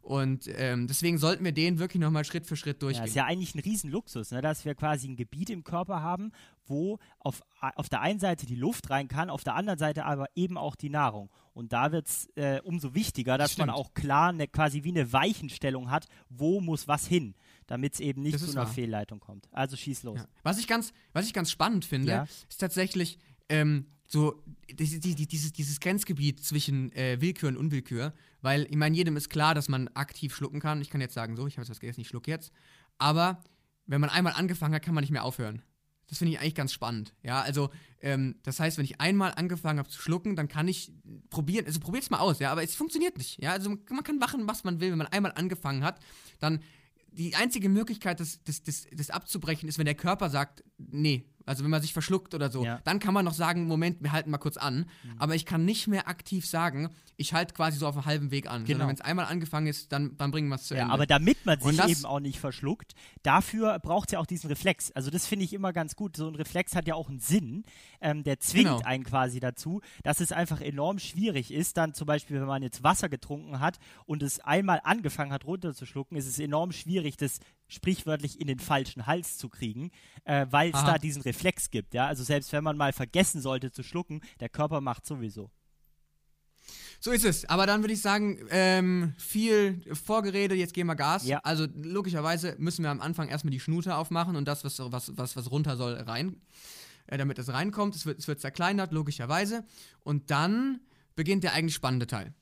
Und 0.09 0.49
ähm, 0.57 0.87
deswegen 0.87 1.19
sollten 1.19 1.45
wir 1.45 1.53
den 1.53 1.79
wirklich 1.79 2.01
nochmal 2.01 2.25
Schritt 2.25 2.47
für 2.47 2.57
Schritt 2.57 2.83
durchgehen. 2.83 3.03
Ja, 3.03 3.09
ist 3.09 3.15
ja 3.15 3.27
eigentlich 3.27 3.55
ein 3.55 3.59
Riesenluxus, 3.59 4.31
ne? 4.31 4.41
dass 4.41 4.65
wir 4.65 4.75
quasi 4.75 5.07
ein 5.07 5.17
Gebiet 5.17 5.51
im 5.51 5.65
Körper 5.65 6.01
haben, 6.01 6.33
wo 6.65 6.99
auf, 7.19 7.43
auf 7.61 7.91
der 7.91 8.01
einen 8.01 8.19
Seite 8.19 8.47
die 8.47 8.55
Luft 8.55 8.89
rein 8.89 9.09
kann, 9.09 9.29
auf 9.29 9.45
der 9.45 9.55
anderen 9.55 9.79
Seite 9.79 10.07
aber 10.07 10.29
eben 10.35 10.57
auch 10.57 10.77
die 10.77 10.89
Nahrung. 10.89 11.29
Und 11.53 11.75
da 11.75 11.93
wird 11.93 12.09
es 12.09 12.27
äh, 12.37 12.59
umso 12.65 12.95
wichtiger, 12.95 13.37
dass 13.37 13.53
Stimmt. 13.53 13.67
man 13.67 13.77
auch 13.77 13.93
klar 13.93 14.31
eine, 14.31 14.49
quasi 14.49 14.83
wie 14.83 14.93
eine 14.93 15.13
Weichenstellung 15.13 15.91
hat, 15.91 16.07
wo 16.31 16.63
muss 16.63 16.89
was 16.89 17.07
hin, 17.07 17.35
damit 17.67 17.93
es 17.93 18.01
eben 18.01 18.23
nicht 18.23 18.39
zu 18.39 18.47
einer 18.47 18.63
wahr. 18.63 18.67
Fehlleitung 18.67 19.21
kommt. 19.21 19.47
Also 19.53 19.77
schieß 19.77 20.05
los. 20.05 20.21
Ja. 20.21 20.29
Was, 20.43 20.59
ich 20.59 20.67
ganz, 20.67 20.95
was 21.13 21.27
ich 21.27 21.35
ganz 21.35 21.51
spannend 21.51 21.85
finde, 21.85 22.13
ja. 22.13 22.23
ist 22.23 22.59
tatsächlich, 22.59 23.19
ähm, 23.51 23.89
so 24.09 24.43
dieses, 24.71 25.01
dieses, 25.01 25.53
dieses 25.53 25.81
Grenzgebiet 25.81 26.43
zwischen 26.43 26.91
äh, 26.93 27.21
Willkür 27.21 27.51
und 27.51 27.59
Unwillkür, 27.59 28.15
weil 28.41 28.67
ich 28.71 28.77
meine, 28.77 28.97
jedem 28.97 29.17
ist 29.17 29.29
klar, 29.29 29.55
dass 29.55 29.69
man 29.69 29.89
aktiv 29.89 30.35
schlucken 30.35 30.61
kann. 30.61 30.81
Ich 30.81 30.91
kann 30.91 31.01
jetzt 31.01 31.15
sagen, 31.15 31.37
so, 31.37 31.47
ich 31.47 31.55
habe 31.55 31.63
jetzt 31.63 31.71
was 31.71 31.81
gegessen, 31.81 32.01
ich 32.01 32.09
schlucke 32.09 32.31
jetzt. 32.31 32.51
Aber 32.97 33.43
wenn 33.87 34.01
man 34.01 34.11
einmal 34.11 34.33
angefangen 34.33 34.75
hat, 34.75 34.83
kann 34.83 34.95
man 34.95 35.03
nicht 35.03 35.11
mehr 35.11 35.25
aufhören. 35.25 35.63
Das 36.09 36.19
finde 36.19 36.33
ich 36.33 36.41
eigentlich 36.41 36.55
ganz 36.55 36.73
spannend. 36.73 37.15
Ja, 37.23 37.43
also 37.43 37.69
ähm, 38.01 38.37
das 38.43 38.61
heißt, 38.61 38.79
wenn 38.79 38.85
ich 38.87 38.99
einmal 38.99 39.33
angefangen 39.35 39.79
habe 39.79 39.91
zu 39.91 40.01
schlucken, 40.01 40.37
dann 40.37 40.49
kann 40.49 40.67
ich 40.67 40.91
probieren, 41.29 41.67
also 41.67 41.81
probiert 41.81 42.05
es 42.05 42.11
mal 42.11 42.21
aus, 42.21 42.39
ja, 42.39 42.51
aber 42.51 42.63
es 42.63 42.75
funktioniert 42.75 43.19
nicht. 43.19 43.43
Ja, 43.43 43.53
also 43.53 43.69
man 43.69 44.03
kann 44.05 44.19
machen, 44.19 44.49
was 44.49 44.65
man 44.65 44.81
will, 44.81 44.91
wenn 44.91 44.99
man 44.99 45.09
einmal 45.09 45.33
angefangen 45.33 45.85
hat, 45.85 46.01
dann 46.39 46.61
die 47.11 47.35
einzige 47.35 47.69
Möglichkeit, 47.69 48.21
das, 48.21 48.43
das, 48.45 48.63
das, 48.63 48.87
das 48.91 49.11
abzubrechen, 49.11 49.69
ist, 49.69 49.77
wenn 49.77 49.85
der 49.85 49.95
Körper 49.95 50.31
sagt, 50.31 50.65
nee, 50.79 51.27
also 51.49 51.65
wenn 51.65 51.71
man 51.71 51.83
sich 51.83 51.93
verschluckt 51.93 52.35
oder 52.35 52.51
so, 52.51 52.65
Ja. 52.65 52.81
dann 52.85 52.99
kann 53.01 53.15
man 53.15 53.25
noch 53.25 53.35
sagen, 53.35 53.67
Moment, 53.67 54.03
wir 54.03 54.13
halten 54.13 54.31
mal 54.31 54.39
kurz 54.39 54.57
an. 54.57 54.87
Aber 55.19 55.35
ich 55.35 55.47
kann 55.47 55.65
nicht 55.65 55.89
mehr 55.89 56.07
aktiv 56.09 56.47
sagen, 56.47 56.91
ich 57.17 57.33
halte 57.35 57.53
quasi 57.55 57.79
so 57.79 57.87
auf 57.89 57.97
einem 57.97 58.05
halben 58.07 58.31
Weg 58.31 58.49
an. 58.49 58.65
Genau. 58.65 58.87
Wenn 58.87 58.95
es 58.95 59.01
einmal 59.01 59.27
angefangen 59.27 59.67
ist, 59.67 59.91
dann, 59.93 60.17
dann 60.19 60.31
bringen 60.31 60.49
wir 60.49 60.55
es 60.55 60.65
zu 60.65 60.75
Ja, 60.75 60.83
Ende. 60.83 60.95
aber 60.95 61.07
damit 61.07 61.45
man 61.47 61.59
sich 61.61 61.79
eben 61.89 62.05
auch 62.05 62.21
nicht 62.21 62.39
verschluckt, 62.39 62.95
dafür 63.23 63.79
braucht 63.81 64.09
es 64.09 64.13
ja 64.13 64.21
auch 64.21 64.27
diesen 64.27 64.49
Reflex. 64.49 64.93
Also 64.93 65.11
das 65.11 65.27
finde 65.27 65.45
ich 65.45 65.53
immer 65.53 65.73
ganz 65.73 65.97
gut. 65.97 66.17
So 66.17 66.29
ein 66.29 66.35
Reflex 66.37 66.77
hat 66.77 66.87
ja 66.87 66.95
auch 66.95 67.09
einen 67.09 67.19
Sinn. 67.19 67.65
Ähm, 68.01 68.23
der 68.23 68.39
zwingt 68.39 68.67
Genau. 68.69 68.81
einen 68.85 69.03
quasi 69.05 69.41
dazu, 69.41 69.81
dass 70.05 70.21
es 70.21 70.31
einfach 70.31 70.61
enorm 70.61 70.99
schwierig 71.01 71.53
ist. 71.53 71.77
Dann 71.77 71.95
zum 71.95 72.07
Beispiel, 72.07 72.41
wenn 72.41 72.47
man 72.47 72.63
jetzt 72.63 72.83
Wasser 72.85 73.09
getrunken 73.09 73.59
hat 73.59 73.79
und 74.07 74.23
es 74.23 74.39
einmal 74.41 74.81
angefangen 74.85 75.33
hat 75.33 75.45
runterzuschlucken, 75.45 76.17
ist 76.17 76.27
es 76.29 76.39
enorm 76.39 76.71
schwierig, 76.73 77.17
das 77.17 77.41
sprichwörtlich 77.69 78.41
in 78.41 78.47
den 78.47 78.59
falschen 78.59 79.07
Hals 79.07 79.39
zu 79.39 79.49
kriegen, 79.49 79.91
äh, 80.25 80.47
weil 80.51 80.71
es 80.71 80.83
da 80.85 80.99
diesen 80.99 81.23
Reflex 81.23 81.71
gibt. 81.71 81.95
Ja? 81.95 82.07
Also 82.07 82.25
selbst 82.25 82.53
wenn 82.53 82.65
man 82.65 82.77
mal 82.77 82.93
vergessen 82.93 83.41
sollte 83.41 83.71
zu 83.71 83.83
schlucken, 83.83 84.21
der 84.41 84.49
Körper 84.49 84.81
macht 84.81 85.07
sowieso. 85.07 85.51
So 87.01 87.13
ist 87.13 87.25
es. 87.25 87.45
Aber 87.45 87.67
dann 87.67 87.83
würde 87.83 87.95
ich 87.95 88.03
sagen, 88.03 88.39
ähm, 88.51 89.15
viel 89.19 89.81
Vorgerede, 89.95 90.55
jetzt 90.55 90.75
gehen 90.75 90.87
wir 90.87 90.97
Gas. 90.97 91.27
Ja. 91.27 91.39
Also 91.45 91.67
logischerweise 91.75 92.57
müssen 92.59 92.83
wir 92.83 92.91
am 92.91 93.01
Anfang 93.01 93.29
erstmal 93.29 93.53
die 93.53 93.61
Schnute 93.61 93.95
aufmachen 93.95 94.37
und 94.37 94.47
das, 94.47 94.65
was, 94.65 94.79
was, 94.81 95.17
was, 95.17 95.37
was 95.37 95.51
runter 95.51 95.77
soll, 95.77 95.95
rein, 95.95 96.41
äh, 97.07 97.17
damit 97.17 97.39
es 97.39 97.53
reinkommt. 97.53 97.95
Es 97.95 98.05
wird, 98.05 98.19
es 98.19 98.27
wird 98.27 98.41
zerkleinert, 98.41 98.93
logischerweise. 98.93 99.65
Und 100.01 100.31
dann 100.31 100.81
beginnt 101.15 101.45
der 101.45 101.53
eigentlich 101.53 101.75
spannende 101.75 102.07
Teil. 102.07 102.35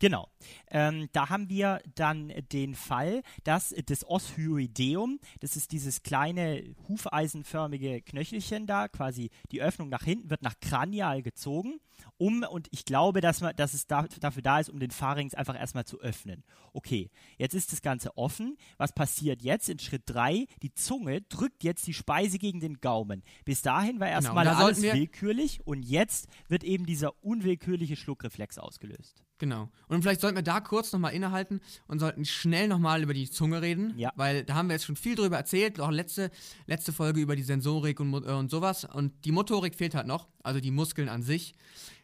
Genau. 0.00 0.28
Ähm, 0.70 1.08
da 1.12 1.28
haben 1.28 1.48
wir 1.48 1.80
dann 1.94 2.32
den 2.52 2.74
Fall, 2.74 3.22
dass 3.44 3.74
das 3.86 4.04
Oshyoideum, 4.08 5.20
das 5.40 5.56
ist 5.56 5.72
dieses 5.72 6.02
kleine 6.02 6.74
hufeisenförmige 6.88 8.00
Knöchelchen 8.00 8.66
da, 8.66 8.88
quasi 8.88 9.30
die 9.52 9.62
Öffnung 9.62 9.90
nach 9.90 10.02
hinten, 10.02 10.30
wird 10.30 10.42
nach 10.42 10.58
Kranial 10.60 11.22
gezogen, 11.22 11.80
um, 12.16 12.42
und 12.42 12.68
ich 12.70 12.84
glaube, 12.84 13.20
dass, 13.20 13.40
man, 13.40 13.54
dass 13.56 13.74
es 13.74 13.86
da, 13.86 14.06
dafür 14.20 14.42
da 14.42 14.60
ist, 14.60 14.70
um 14.70 14.78
den 14.78 14.90
Pharynx 14.90 15.34
einfach 15.34 15.58
erstmal 15.58 15.84
zu 15.84 16.00
öffnen. 16.00 16.44
Okay, 16.72 17.10
jetzt 17.36 17.54
ist 17.54 17.72
das 17.72 17.82
Ganze 17.82 18.16
offen. 18.16 18.56
Was 18.78 18.92
passiert 18.94 19.42
jetzt 19.42 19.68
in 19.68 19.78
Schritt 19.78 20.02
3? 20.06 20.46
Die 20.62 20.72
Zunge 20.74 21.22
drückt 21.22 21.64
jetzt 21.64 21.86
die 21.86 21.94
Speise 21.94 22.38
gegen 22.38 22.60
den 22.60 22.80
Gaumen. 22.80 23.22
Bis 23.44 23.62
dahin 23.62 24.00
war 24.00 24.08
erstmal 24.08 24.44
da 24.44 24.56
alles 24.56 24.82
willkürlich 24.82 25.66
und 25.66 25.82
jetzt 25.82 26.28
wird 26.48 26.64
eben 26.64 26.86
dieser 26.86 27.22
unwillkürliche 27.22 27.96
Schluckreflex 27.96 28.58
ausgelöst. 28.58 29.24
Genau. 29.40 29.70
Und 29.88 30.02
vielleicht 30.02 30.20
sollten 30.20 30.36
wir 30.36 30.42
da 30.42 30.60
kurz 30.60 30.92
nochmal 30.92 31.14
innehalten 31.14 31.60
und 31.88 31.98
sollten 31.98 32.26
schnell 32.26 32.68
nochmal 32.68 33.02
über 33.02 33.14
die 33.14 33.28
Zunge 33.28 33.62
reden. 33.62 33.94
Ja. 33.96 34.12
Weil 34.14 34.44
da 34.44 34.54
haben 34.54 34.68
wir 34.68 34.74
jetzt 34.74 34.84
schon 34.84 34.96
viel 34.96 35.16
drüber 35.16 35.38
erzählt. 35.38 35.80
Auch 35.80 35.90
letzte, 35.90 36.30
letzte 36.66 36.92
Folge 36.92 37.20
über 37.20 37.34
die 37.36 37.42
Sensorik 37.42 38.00
und, 38.00 38.12
äh, 38.12 38.32
und 38.32 38.50
sowas. 38.50 38.84
Und 38.84 39.24
die 39.24 39.32
Motorik 39.32 39.74
fehlt 39.74 39.94
halt 39.94 40.06
noch. 40.06 40.28
Also 40.42 40.60
die 40.60 40.70
Muskeln 40.70 41.08
an 41.08 41.22
sich. 41.22 41.54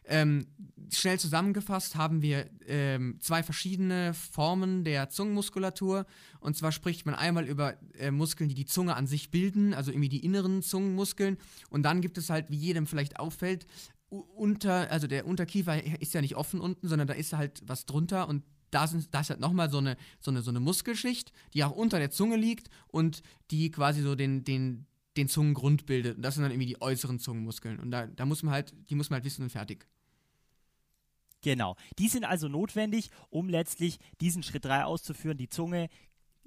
Ähm, 0.09 0.47
schnell 0.91 1.19
zusammengefasst 1.19 1.95
haben 1.95 2.21
wir 2.21 2.49
ähm, 2.65 3.17
zwei 3.19 3.43
verschiedene 3.43 4.15
Formen 4.15 4.83
der 4.83 5.09
Zungenmuskulatur. 5.09 6.07
Und 6.39 6.57
zwar 6.57 6.71
spricht 6.71 7.05
man 7.05 7.13
einmal 7.13 7.45
über 7.45 7.75
äh, 7.99 8.09
Muskeln, 8.09 8.49
die 8.49 8.55
die 8.55 8.65
Zunge 8.65 8.95
an 8.95 9.05
sich 9.05 9.29
bilden, 9.29 9.75
also 9.75 9.91
irgendwie 9.91 10.09
die 10.09 10.25
inneren 10.25 10.63
Zungenmuskeln. 10.63 11.37
Und 11.69 11.83
dann 11.83 12.01
gibt 12.01 12.17
es 12.17 12.31
halt, 12.31 12.49
wie 12.49 12.55
jedem 12.55 12.87
vielleicht 12.87 13.19
auffällt, 13.19 13.67
unter, 14.09 14.89
also 14.91 15.07
der 15.07 15.25
Unterkiefer 15.25 16.01
ist 16.01 16.13
ja 16.13 16.21
nicht 16.21 16.35
offen 16.35 16.61
unten, 16.61 16.87
sondern 16.87 17.07
da 17.07 17.13
ist 17.13 17.33
halt 17.33 17.61
was 17.65 17.85
drunter 17.85 18.27
und 18.27 18.43
da, 18.71 18.87
sind, 18.87 19.13
da 19.13 19.21
ist 19.21 19.29
halt 19.29 19.39
nochmal 19.39 19.69
so 19.69 19.77
eine, 19.77 19.97
so, 20.19 20.31
eine, 20.31 20.41
so 20.41 20.49
eine 20.49 20.59
Muskelschicht, 20.59 21.31
die 21.53 21.63
auch 21.63 21.71
unter 21.71 21.99
der 21.99 22.11
Zunge 22.11 22.35
liegt 22.35 22.69
und 22.87 23.21
die 23.51 23.71
quasi 23.71 24.01
so 24.01 24.15
den, 24.15 24.43
den, 24.43 24.85
den 25.15 25.27
Zungengrund 25.27 25.85
bildet. 25.85 26.17
Und 26.17 26.23
das 26.23 26.35
sind 26.35 26.43
dann 26.43 26.51
irgendwie 26.51 26.67
die 26.67 26.81
äußeren 26.81 27.19
Zungenmuskeln. 27.19 27.79
Und 27.79 27.91
da, 27.91 28.07
da 28.07 28.25
muss 28.25 28.43
man 28.43 28.53
halt, 28.53 28.73
die 28.89 28.95
muss 28.95 29.09
man 29.09 29.17
halt 29.17 29.25
wissen 29.25 29.43
und 29.43 29.51
fertig. 29.51 29.87
Genau. 31.41 31.75
Die 31.97 32.09
sind 32.09 32.25
also 32.25 32.47
notwendig, 32.47 33.09
um 33.29 33.47
letztlich 33.47 33.99
diesen 34.19 34.43
Schritt 34.43 34.65
3 34.65 34.85
auszuführen, 34.85 35.37
die 35.37 35.49
Zunge 35.49 35.87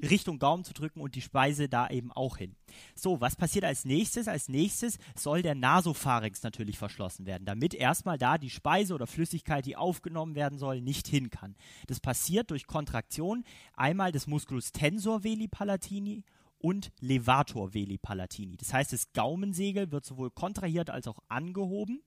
Richtung 0.02 0.38
Gaumen 0.38 0.64
zu 0.64 0.73
drücken 0.73 1.00
und 1.00 1.14
die 1.14 1.21
Speise 1.21 1.69
da 1.69 1.88
eben 1.88 2.12
auch 2.12 2.37
hin. 2.37 2.57
So, 2.95 3.21
was 3.21 3.37
passiert 3.37 3.64
als 3.64 3.85
nächstes? 3.85 4.28
Als 4.28 4.49
nächstes 4.49 4.99
soll 5.16 5.42
der 5.42 5.54
Nasopharynx 5.54 6.42
natürlich 6.42 6.78
verschlossen 6.78 7.26
werden, 7.26 7.45
damit 7.45 7.75
erstmal 7.75 8.19
da 8.19 8.38
die 8.38 8.50
Speise 8.50 8.95
oder 8.95 9.07
Flüssigkeit, 9.07 9.66
die 9.66 9.76
aufgenommen 9.76 10.35
werden 10.35 10.59
soll, 10.59 10.80
nicht 10.80 11.07
hin 11.09 11.30
kann. 11.30 11.57
Das 11.87 12.00
passiert 12.00 12.50
durch 12.50 12.66
Kontraktion 12.66 13.45
einmal 13.75 14.12
des 14.12 14.26
Musculus 14.26 14.73
tensor 14.73 15.25
veli 15.25 15.49
palatini 15.49 16.25
und 16.59 16.92
Levator 17.00 17.75
veli 17.75 17.99
palatini. 17.99 18.57
Das 18.57 18.73
heißt, 18.73 18.92
das 18.92 19.12
Gaumensegel 19.12 19.90
wird 19.90 20.04
sowohl 20.04 20.30
kontrahiert 20.30 20.90
als 20.90 21.09
auch 21.09 21.19
angehoben 21.28 22.02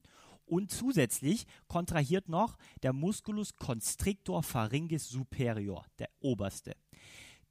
und 0.46 0.70
zusätzlich 0.70 1.46
kontrahiert 1.68 2.28
noch 2.28 2.56
der 2.82 2.92
Musculus 2.92 3.56
constrictor 3.56 4.42
pharyngis 4.42 5.08
superior, 5.08 5.84
der 5.98 6.08
oberste. 6.20 6.76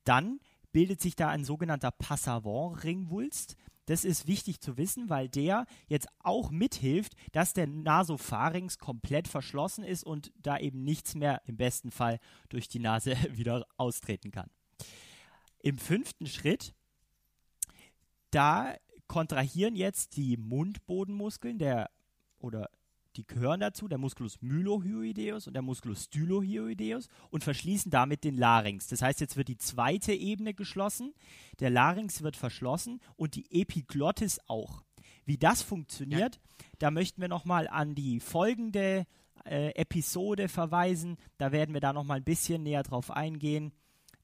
Dann 0.04 0.40
bildet 0.72 1.02
sich 1.02 1.16
da 1.16 1.30
ein 1.30 1.46
sogenannter 1.46 1.92
Passavant-Ringwulst. 1.92 3.56
Das 3.86 4.06
ist 4.06 4.28
wichtig 4.28 4.62
zu 4.62 4.78
wissen, 4.78 5.10
weil 5.10 5.28
der 5.28 5.66
jetzt 5.88 6.08
auch 6.20 6.52
mithilft, 6.52 7.14
dass 7.34 7.54
der 7.54 7.68
Nasopharynx 7.68 8.80
komplett 8.80 9.28
verschlossen 9.28 9.84
ist 9.84 10.04
und 10.06 10.32
da 10.38 10.58
eben 10.58 10.84
nichts 10.84 11.16
mehr 11.16 11.42
im 11.46 11.58
besten 11.58 11.92
Fall 11.92 12.20
durch 12.50 12.68
die 12.68 12.80
Nase 12.80 13.16
wieder 13.32 13.66
austreten 13.78 14.32
kann. 14.32 14.50
Im 15.60 15.78
fünften 15.78 16.28
Schritt, 16.28 16.74
da 18.32 18.76
kontrahieren 19.08 19.76
jetzt 19.76 20.16
die 20.16 20.38
Mundbodenmuskeln 20.38 21.60
der 21.60 21.92
oder 22.40 22.70
die 23.16 23.26
gehören 23.28 23.60
dazu, 23.60 23.88
der 23.88 23.98
Musculus 23.98 24.42
mylohyoideus 24.42 25.48
und 25.48 25.54
der 25.54 25.62
Musculus 25.62 26.06
stylohyoideus 26.06 27.08
und 27.30 27.44
verschließen 27.44 27.92
damit 27.92 28.24
den 28.24 28.38
Larynx. 28.38 28.88
Das 28.88 29.02
heißt, 29.02 29.20
jetzt 29.22 29.38
wird 29.38 29.48
die 29.48 29.58
zweite 29.58 30.14
Ebene 30.14 30.54
geschlossen, 30.54 31.14
der 31.60 31.70
Larynx 31.70 32.22
wird 32.24 32.36
verschlossen 32.36 33.00
und 33.16 33.36
die 33.36 33.62
Epiglottis 33.62 34.40
auch. 34.48 34.84
Wie 35.26 35.38
das 35.38 35.62
funktioniert, 35.62 36.40
da 36.80 36.92
möchten 36.92 37.22
wir 37.22 37.30
nochmal 37.30 37.68
an 37.68 37.96
die 37.96 38.20
folgende 38.20 39.06
äh, 39.46 39.70
Episode 39.76 40.50
verweisen. 40.50 41.18
Da 41.38 41.52
werden 41.52 41.74
wir 41.74 41.82
da 41.82 41.94
nochmal 41.94 42.18
ein 42.18 42.24
bisschen 42.24 42.64
näher 42.64 42.84
drauf 42.84 43.12
eingehen, 43.12 43.72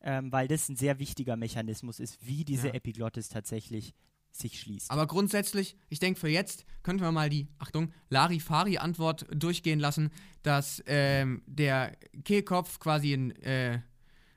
ähm, 0.02 0.32
weil 0.32 0.48
das 0.48 0.68
ein 0.68 0.76
sehr 0.76 1.00
wichtiger 1.00 1.36
Mechanismus 1.36 2.00
ist, 2.00 2.26
wie 2.26 2.44
diese 2.44 2.68
Ja. 2.68 2.74
Epiglottis 2.74 3.30
tatsächlich 3.30 3.94
sich 4.32 4.60
schließt. 4.60 4.92
Aber 4.92 5.08
grundsätzlich, 5.08 5.76
ich 5.90 6.00
denke, 6.00 6.20
für 6.20 6.30
jetzt 6.30 6.66
könnten 6.84 7.02
wir 7.02 7.12
mal 7.12 7.30
die, 7.30 7.48
Achtung, 7.58 7.92
Larifari-Antwort 8.10 9.28
durchgehen 9.32 9.80
lassen, 9.80 10.12
dass 10.44 10.82
ähm, 10.86 11.44
der 11.46 11.98
Kehlkopf 12.24 12.80
quasi 12.80 13.14
ein, 13.14 13.32
äh, 13.42 13.82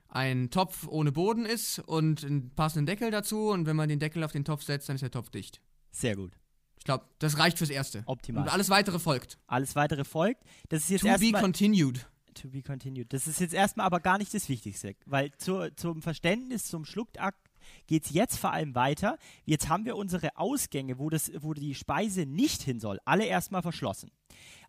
ein 0.07 0.49
Topf 0.49 0.87
ohne 0.87 1.11
Boden 1.11 1.45
ist 1.45 1.79
und 1.79 2.23
einen 2.23 2.53
passenden 2.55 2.85
Deckel 2.85 3.11
dazu. 3.11 3.49
Und 3.49 3.65
wenn 3.65 3.75
man 3.75 3.89
den 3.89 3.99
Deckel 3.99 4.23
auf 4.23 4.31
den 4.31 4.45
Topf 4.45 4.63
setzt, 4.63 4.89
dann 4.89 4.95
ist 4.95 5.01
der 5.01 5.11
Topf 5.11 5.29
dicht. 5.29 5.61
Sehr 5.91 6.15
gut. 6.15 6.33
Ich 6.77 6.85
glaube, 6.85 7.05
das 7.19 7.37
reicht 7.37 7.57
fürs 7.57 7.69
Erste. 7.69 8.03
Optimal. 8.07 8.43
Und 8.43 8.49
alles 8.49 8.69
weitere 8.69 8.99
folgt. 8.99 9.37
Alles 9.47 9.75
weitere 9.75 10.03
folgt. 10.03 10.43
Das 10.67 10.83
ist 10.83 10.89
jetzt 10.89 11.01
To 11.01 11.17
be 11.17 11.31
continued. 11.31 12.05
to 12.33 12.49
be 12.49 12.61
continued. 12.61 13.13
Das 13.13 13.25
ist 13.25 13.39
jetzt 13.39 13.53
erstmal 13.53 13.85
aber 13.85 14.01
gar 14.01 14.17
nicht 14.17 14.33
das 14.33 14.49
Wichtigste, 14.49 14.95
weil 15.05 15.31
zu, 15.37 15.73
zum 15.75 16.01
Verständnis, 16.01 16.65
zum 16.65 16.83
Schluckakt 16.83 17.37
geht 17.87 18.05
es 18.05 18.11
jetzt 18.11 18.37
vor 18.37 18.51
allem 18.51 18.75
weiter. 18.75 19.17
Jetzt 19.45 19.69
haben 19.69 19.85
wir 19.85 19.95
unsere 19.95 20.37
Ausgänge, 20.37 20.99
wo, 20.99 21.09
das, 21.09 21.31
wo 21.39 21.53
die 21.53 21.75
Speise 21.75 22.25
nicht 22.25 22.61
hin 22.61 22.79
soll, 22.79 22.99
alle 23.05 23.25
erstmal 23.25 23.61
verschlossen. 23.61 24.11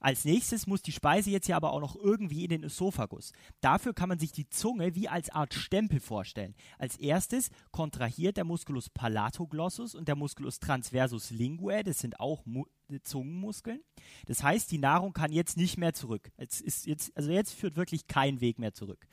Als 0.00 0.25
nächstes 0.25 0.66
muss 0.66 0.83
die 0.83 0.92
Speise 0.92 1.30
jetzt 1.30 1.49
ja 1.49 1.56
aber 1.56 1.73
auch 1.73 1.80
noch 1.80 1.97
irgendwie 1.97 2.44
in 2.44 2.50
den 2.50 2.64
Esophagus. 2.64 3.33
Dafür 3.61 3.94
kann 3.94 4.11
man 4.11 4.18
sich 4.18 4.33
die 4.33 4.49
Zunge 4.49 4.94
wie 4.94 5.09
als 5.09 5.30
Art 5.30 5.54
Stempel 5.54 6.00
vorstellen. 6.00 6.54
Als 6.78 6.97
erstes 6.97 7.50
kontrahiert 7.71 8.37
der 8.37 8.44
Musculus 8.44 8.90
palatoglossus 8.90 9.94
und 9.94 10.09
der 10.09 10.16
Musculus 10.16 10.61
transversus 10.61 11.30
linguae, 11.30 11.83
das 11.83 11.99
sind 11.99 12.21
auch 12.21 12.44
Mu 12.44 12.64
Zungenmuskeln. 13.02 13.80
Das 14.26 14.42
heißt, 14.42 14.71
die 14.71 14.78
Nahrung 14.78 15.14
kann 15.14 15.33
jetzt 15.33 15.56
nicht 15.56 15.78
mehr 15.78 15.94
zurück. 15.94 16.30
Es 16.37 16.61
ist 16.61 16.87
jetzt, 16.87 17.16
also 17.16 17.30
jetzt 17.30 17.54
führt 17.54 17.76
wirklich 17.76 18.06
kein 18.06 18.42
Weg 18.42 18.59
mehr 18.59 18.75
zurück. 18.75 19.06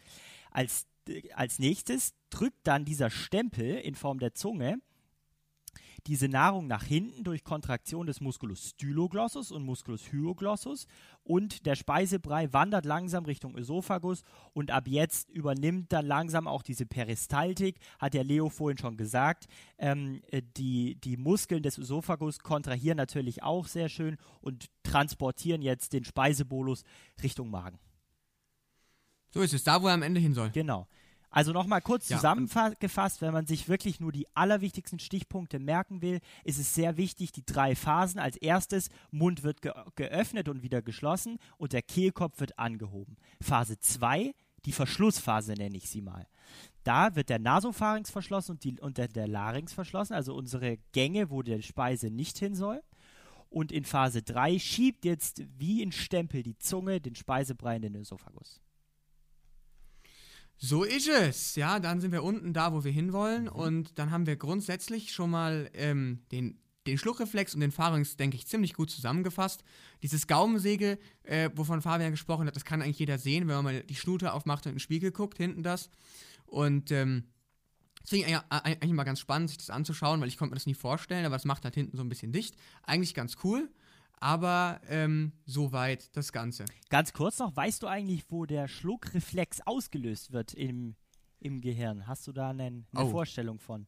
Als, 0.52 0.88
als 1.34 1.60
nächstes 1.60 2.14
drückt 2.30 2.66
dann 2.66 2.86
dieser 2.86 3.10
Stempel 3.10 3.76
in 3.76 3.96
Form 3.96 4.20
der 4.20 4.34
Zunge 4.34 4.80
diese 6.08 6.28
Nahrung 6.28 6.68
nach 6.68 6.84
hinten 6.84 7.24
durch 7.24 7.44
Kontraktion 7.44 8.08
des 8.08 8.22
Musculus 8.22 8.70
styloglossus 8.70 9.52
und 9.52 9.64
Musculus 9.64 10.12
hyoglossus 10.12 10.88
und 11.24 11.66
der 11.66 11.76
Speisebrei 11.76 12.52
wandert 12.54 12.86
langsam 12.86 13.26
Richtung 13.26 13.56
Esophagus 13.56 14.24
und 14.54 14.72
ab 14.72 14.88
jetzt 14.88 15.30
übernimmt 15.30 15.94
dann 15.94 16.06
langsam 16.06 16.48
auch 16.48 16.64
diese 16.64 16.86
Peristaltik, 16.86 17.78
hat 18.00 18.14
der 18.14 18.24
Leo 18.24 18.50
vorhin 18.50 18.78
schon 18.78 18.98
gesagt. 18.98 19.46
Ähm, 19.78 20.22
äh, 20.32 20.42
die, 20.58 20.96
die 20.96 21.18
Muskeln 21.18 21.64
des 21.64 21.78
Esophagus 21.78 22.40
kontrahieren 22.40 22.98
natürlich 22.98 23.44
auch 23.44 23.68
sehr 23.68 23.90
schön 23.90 24.18
und 24.42 24.70
transportieren 24.84 25.62
jetzt 25.62 25.94
den 25.94 26.04
Speisebolus 26.04 26.84
Richtung 27.22 27.50
Magen. 27.52 27.80
So 29.34 29.42
ist 29.42 29.54
es, 29.54 29.64
da 29.64 29.82
wo 29.82 29.88
er 29.88 29.94
am 29.94 30.04
Ende 30.04 30.20
hin 30.20 30.34
soll. 30.34 30.50
Genau. 30.52 30.88
Also 31.34 31.54
nochmal 31.54 31.82
kurz 31.82 32.10
Ja, 32.10 32.18
zusammengefasst, 32.18 33.22
wenn 33.22 33.32
man 33.32 33.48
sich 33.48 33.70
wirklich 33.70 34.02
nur 34.02 34.12
die 34.12 34.28
allerwichtigsten 34.36 35.00
Stichpunkte 35.00 35.60
merken 35.60 36.02
will, 36.02 36.20
ist 36.44 36.60
es 36.60 36.76
sehr 36.76 36.98
wichtig, 36.98 37.32
die 37.32 37.46
drei 37.46 37.74
Phasen. 37.74 38.20
Als 38.20 38.36
erstes, 38.36 38.90
Mund 39.12 39.44
wird 39.44 39.62
ge 39.62 39.72
geöffnet 39.96 40.50
und 40.50 40.62
wieder 40.62 40.82
geschlossen 40.82 41.38
und 41.58 41.72
der 41.72 41.82
Kehlkopf 41.82 42.42
wird 42.42 42.60
angehoben. 42.60 43.16
Phase 43.42 43.80
2, 43.80 44.34
die 44.66 44.74
Verschlussphase 44.74 45.54
nenne 45.54 45.78
ich 45.78 45.90
sie 45.90 46.02
mal. 46.02 46.28
Da 46.84 47.16
wird 47.16 47.30
der 47.30 47.40
Nasopharynx 47.40 48.12
verschlossen 48.12 48.52
und, 48.52 48.64
die, 48.66 48.82
und 48.82 48.98
der, 48.98 49.08
der 49.08 49.28
Larynx 49.28 49.72
verschlossen, 49.72 50.14
also 50.14 50.36
unsere 50.36 50.80
Gänge, 50.92 51.30
wo 51.30 51.44
die 51.44 51.62
Speise 51.62 52.10
nicht 52.10 52.40
hin 52.40 52.56
soll. 52.56 52.84
Und 53.50 53.72
in 53.72 53.86
Phase 53.86 54.22
3 54.22 54.60
schiebt 54.60 55.06
jetzt 55.06 55.44
wie 55.58 55.82
ein 55.82 55.94
Stempel 55.94 56.44
die 56.44 56.58
Zunge 56.58 57.00
den 57.00 57.16
Speisebrei 57.16 57.78
in 57.78 57.84
den 57.84 57.96
Ösophagus. 57.96 58.62
So 60.64 60.84
ist 60.84 61.10
es. 61.10 61.56
Ja, 61.56 61.80
dann 61.80 62.02
sind 62.02 62.12
wir 62.12 62.24
unten 62.24 62.54
da, 62.54 62.72
wo 62.72 62.84
wir 62.84 62.92
hinwollen. 62.92 63.46
Mhm. 63.46 63.50
Und 63.50 63.98
dann 63.98 64.12
haben 64.12 64.28
wir 64.28 64.36
grundsätzlich 64.36 65.12
schon 65.12 65.32
mal 65.32 65.72
ähm, 65.74 66.20
den, 66.32 66.60
den 66.86 67.00
Schluckreflex 67.00 67.56
und 67.56 67.62
den 67.62 67.72
Pharynx, 67.72 68.16
denke 68.16 68.38
ich, 68.38 68.46
ziemlich 68.46 68.76
gut 68.76 68.92
zusammengefasst. 68.92 69.64
Dieses 70.04 70.28
Gaumensäge, 70.28 71.00
äh, 71.24 71.50
wovon 71.56 71.82
Fabian 71.82 72.12
gesprochen 72.12 72.46
hat, 72.46 72.56
das 72.56 72.64
kann 72.64 72.84
eigentlich 72.84 73.00
jeder 73.00 73.18
sehen, 73.18 73.48
wenn 73.48 73.56
man 73.56 73.64
mal 73.64 73.82
die 73.82 73.96
Schnute 73.96 74.34
aufmacht 74.34 74.68
und 74.68 74.74
in 74.74 74.76
den 74.76 74.80
Spiegel 74.80 75.12
guckt, 75.12 75.38
hinten 75.38 75.64
das. 75.64 75.90
Und 76.46 76.92
ähm, 76.92 77.24
ich 78.12 78.24
eigentlich, 78.26 78.42
eigentlich 78.52 78.94
mal 78.94 79.04
ganz 79.04 79.20
spannend, 79.20 79.50
sich 79.50 79.58
das 79.58 79.72
anzuschauen, 79.72 80.22
weil 80.22 80.28
ich 80.28 80.38
konnte 80.38 80.52
mir 80.52 80.58
das 80.58 80.68
nie 80.68 80.76
vorstellen, 80.76 81.26
aber 81.26 81.36
es 81.36 81.46
macht 81.46 81.64
halt 81.64 81.74
hinten 81.74 81.98
so 81.98 82.04
ein 82.04 82.10
bisschen 82.10 82.32
dicht. 82.32 82.56
Eigentlich 82.84 83.16
ganz 83.16 83.38
cool, 83.44 83.68
aber 84.22 84.80
ähm, 84.88 85.34
soweit 85.46 86.16
das 86.16 86.32
Ganze. 86.32 86.64
Ganz 86.90 87.12
kurz 87.12 87.40
noch, 87.40 87.56
weißt 87.56 87.84
du 87.84 87.88
eigentlich, 87.88 88.24
wo 88.30 88.46
der 88.46 88.68
Schluckreflex 88.70 89.62
ausgelöst 89.66 90.32
wird 90.32 90.54
im, 90.54 90.96
im 91.40 91.60
Gehirn? 91.60 92.08
Hast 92.08 92.28
du 92.28 92.32
da 92.32 92.52
einen, 92.52 92.86
eine 92.94 93.06
Oh. 93.06 93.10
Vorstellung 93.10 93.60
von? 93.60 93.88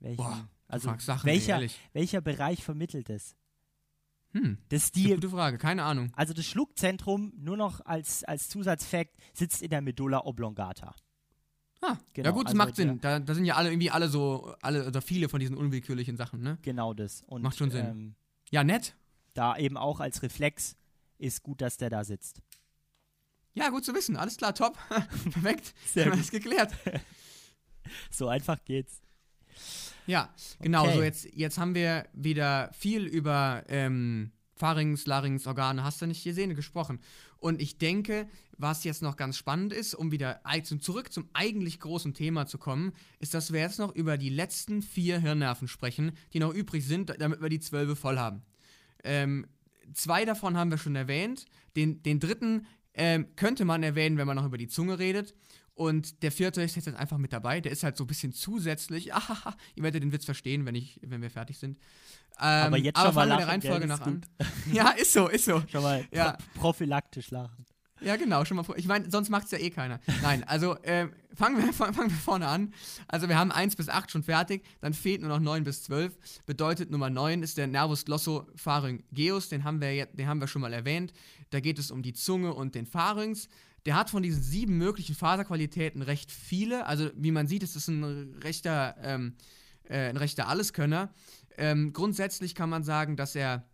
Welchen, 0.00 0.16
Boah, 0.18 0.48
also 0.68 0.92
Sachen, 0.98 1.26
ey, 1.28 1.34
welcher, 1.36 1.54
ehrlich. 1.54 1.80
welcher 1.94 2.20
Bereich 2.20 2.62
vermittelt 2.62 3.08
es? 3.08 3.34
Hm, 4.32 4.58
Das 4.68 4.84
ist 4.84 4.96
die, 4.96 5.14
gute 5.14 5.30
Frage, 5.30 5.56
keine 5.56 5.84
Ahnung. 5.84 6.10
also 6.14 6.34
das 6.34 6.44
Schluckzentrum, 6.44 7.32
nur 7.38 7.56
noch 7.56 7.80
als, 7.86 8.24
als 8.24 8.48
Zusatzfakt, 8.50 9.16
sitzt 9.32 9.62
in 9.62 9.70
der 9.70 9.80
Medulla 9.80 10.24
oblongata. 10.26 10.94
Ah, 11.80 11.96
Genau, 12.12 12.28
ja 12.28 12.32
gut, 12.32 12.44
das 12.46 12.52
also 12.52 12.56
macht 12.58 12.76
Sinn. 12.76 13.00
Da, 13.00 13.20
da 13.20 13.34
sind 13.34 13.44
ja 13.44 13.54
alle 13.54 13.70
irgendwie 13.70 13.90
alle 13.90 14.08
so, 14.08 14.54
alle 14.60 14.86
oder 14.86 15.00
viele 15.00 15.28
von 15.28 15.40
diesen 15.40 15.56
unwillkürlichen 15.56 16.16
Sachen, 16.16 16.42
ne? 16.42 16.58
Genau 16.62 16.92
das. 16.92 17.22
Und, 17.26 17.42
Macht 17.42 17.56
schon 17.56 17.70
Sinn. 17.70 17.86
Ähm, 17.86 18.14
Ja, 18.50 18.64
nett. 18.64 18.94
Da 19.36 19.56
eben 19.56 19.76
auch 19.76 20.00
als 20.00 20.22
Reflex 20.22 20.76
ist 21.18 21.42
gut, 21.42 21.60
dass 21.60 21.76
der 21.76 21.90
da 21.90 22.04
sitzt. 22.04 22.40
Ja, 23.54 23.70
gut 23.70 23.84
zu 23.84 23.94
wissen. 23.94 24.16
Alles 24.16 24.36
klar, 24.36 24.54
top. 24.54 24.76
Perfekt. 25.32 25.74
Sehr 25.86 26.06
Haben 26.10 26.22
wir 26.22 26.30
geklärt. 26.30 26.74
So 28.10 28.26
einfach 28.28 28.64
geht's. 28.64 29.00
Ja, 30.08 30.34
genau. 30.60 30.86
Okay. 30.86 30.94
So 30.96 31.02
jetzt, 31.02 31.24
jetzt 31.34 31.56
haben 31.56 31.76
wir 31.76 32.04
wieder 32.12 32.70
viel 32.72 33.04
über 33.06 33.62
ähm, 33.68 34.32
Pharynx, 34.56 35.06
Larynx, 35.06 35.46
Organe, 35.46 35.84
hast 35.84 36.02
du 36.02 36.06
nicht 36.06 36.24
gesehen, 36.24 36.54
gesprochen. 36.56 37.00
Und 37.38 37.60
ich 37.62 37.78
denke, 37.78 38.28
was 38.58 38.84
jetzt 38.84 39.02
noch 39.02 39.16
ganz 39.16 39.36
spannend 39.36 39.72
ist, 39.72 39.94
um 39.94 40.10
wieder 40.10 40.40
zum- 40.64 40.80
zurück 40.80 41.12
zum 41.12 41.28
eigentlich 41.32 41.78
großen 41.78 42.14
Thema 42.14 42.46
zu 42.46 42.58
kommen, 42.58 42.92
ist, 43.18 43.34
dass 43.34 43.52
wir 43.52 43.60
jetzt 43.60 43.78
noch 43.78 43.94
über 43.94 44.16
die 44.18 44.30
letzten 44.30 44.82
vier 44.82 45.20
Hirnnerven 45.20 45.68
sprechen, 45.68 46.12
die 46.32 46.40
noch 46.40 46.52
übrig 46.54 46.84
sind, 46.86 47.14
damit 47.20 47.40
wir 47.40 47.50
die 47.50 47.60
zwölfe 47.60 47.94
voll 47.94 48.18
haben. 48.18 48.42
Ähm, 49.06 49.46
zwei 49.94 50.24
davon 50.24 50.56
haben 50.56 50.70
wir 50.70 50.78
schon 50.78 50.96
erwähnt. 50.96 51.46
Den, 51.76 52.02
den 52.02 52.20
dritten 52.20 52.66
ähm, 52.94 53.34
könnte 53.36 53.64
man 53.64 53.82
erwähnen, 53.82 54.18
wenn 54.18 54.26
man 54.26 54.36
noch 54.36 54.44
über 54.46 54.58
die 54.58 54.68
Zunge 54.68 54.98
redet. 54.98 55.34
Und 55.74 56.22
der 56.22 56.32
vierte 56.32 56.62
ist 56.62 56.74
jetzt 56.74 56.88
einfach 56.88 57.18
mit 57.18 57.34
dabei. 57.34 57.60
Der 57.60 57.70
ist 57.70 57.82
halt 57.82 57.96
so 57.98 58.04
ein 58.04 58.06
bisschen 58.06 58.32
zusätzlich. 58.32 59.12
Ahaha, 59.14 59.54
ihr 59.74 59.82
werdet 59.82 60.02
den 60.02 60.12
Witz 60.12 60.24
verstehen, 60.24 60.64
wenn, 60.64 60.74
ich, 60.74 60.98
wenn 61.02 61.20
wir 61.22 61.30
fertig 61.30 61.58
sind. 61.58 61.78
Ähm, 62.38 62.66
Aber 62.66 62.78
jetzt 62.78 62.98
schon 62.98 63.14
mal 63.14 63.26
der 63.28 63.38
lachen, 63.38 63.60
gell, 63.60 63.70
Reihenfolge 63.72 63.86
nach 63.86 64.00
an. 64.00 64.22
ja, 64.72 64.90
ist 64.90 65.12
so, 65.12 65.28
ist 65.28 65.44
so. 65.44 65.62
Schon 65.70 65.82
mal 65.82 66.04
Ja. 66.12 66.32
pro 66.54 66.60
prophylaktisch 66.60 67.30
lachen. 67.30 67.64
Ja, 68.02 68.16
genau, 68.16 68.44
schon 68.44 68.56
mal 68.58 68.62
vor. 68.62 68.76
Ich 68.76 68.86
meine, 68.86 69.10
sonst 69.10 69.30
macht 69.30 69.46
es 69.46 69.50
ja 69.52 69.58
eh 69.58 69.70
keiner. 69.70 70.00
Nein, 70.22 70.44
also 70.44 70.76
äh, 70.82 71.08
fangen, 71.34 71.64
wir, 71.64 71.72
fang- 71.72 71.94
fangen 71.94 72.10
wir 72.10 72.16
vorne 72.16 72.46
an. 72.46 72.74
Also 73.08 73.28
wir 73.28 73.38
haben 73.38 73.50
1 73.50 73.76
bis 73.76 73.88
8 73.88 74.10
schon 74.10 74.22
fertig, 74.22 74.64
dann 74.80 74.92
fehlt 74.92 75.22
nur 75.22 75.30
noch 75.30 75.40
9 75.40 75.64
bis 75.64 75.82
12. 75.84 76.14
Bedeutet 76.44 76.90
Nummer 76.90 77.08
9 77.08 77.42
ist 77.42 77.56
der 77.56 77.66
Nervus 77.66 78.04
glossopharyngeus, 78.04 79.48
den 79.48 79.64
haben 79.64 79.80
wir 79.80 80.06
den 80.06 80.26
haben 80.26 80.40
wir 80.40 80.48
schon 80.48 80.62
mal 80.62 80.72
erwähnt. 80.72 81.12
Da 81.50 81.60
geht 81.60 81.78
es 81.78 81.90
um 81.90 82.02
die 82.02 82.12
Zunge 82.12 82.52
und 82.54 82.74
den 82.74 82.86
Pharynx. 82.86 83.48
Der 83.86 83.94
hat 83.94 84.10
von 84.10 84.22
diesen 84.22 84.42
sieben 84.42 84.76
möglichen 84.78 85.14
Faserqualitäten 85.14 86.02
recht 86.02 86.32
viele. 86.32 86.86
Also 86.86 87.10
wie 87.14 87.30
man 87.30 87.46
sieht, 87.46 87.62
ist 87.62 87.76
es 87.76 87.86
ein 87.88 88.34
rechter, 88.42 88.96
ähm, 89.02 89.36
äh, 89.88 90.08
ein 90.08 90.16
rechter 90.16 90.48
Alleskönner. 90.48 91.12
Ähm, 91.56 91.92
grundsätzlich 91.92 92.54
kann 92.54 92.68
man 92.68 92.82
sagen, 92.82 93.16
dass 93.16 93.34
er 93.36 93.64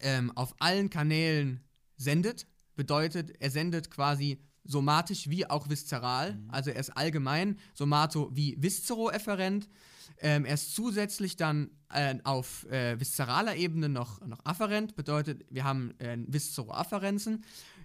ähm, 0.00 0.32
auf 0.36 0.54
allen 0.58 0.90
Kanälen 0.90 1.60
sendet. 1.96 2.46
Bedeutet, 2.76 3.32
er 3.40 3.50
sendet 3.50 3.90
quasi 3.90 4.38
somatisch 4.64 5.28
wie 5.28 5.48
auch 5.48 5.68
viszeral. 5.68 6.38
Also 6.48 6.70
er 6.70 6.80
ist 6.80 6.90
allgemein 6.90 7.58
somato 7.74 8.30
wie 8.32 8.56
viszeroefferent. 8.58 9.68
Ähm, 10.18 10.44
er 10.44 10.54
ist 10.54 10.74
zusätzlich 10.74 11.36
dann 11.36 11.70
äh, 11.92 12.16
auf 12.24 12.64
äh, 12.70 12.98
viszeraler 12.98 13.56
Ebene 13.56 13.88
noch, 13.88 14.20
noch 14.26 14.44
afferent. 14.44 14.96
Bedeutet, 14.96 15.44
wir 15.50 15.64
haben 15.64 15.92
äh, 15.98 16.16
Viszeroafferenzen. 16.26 17.44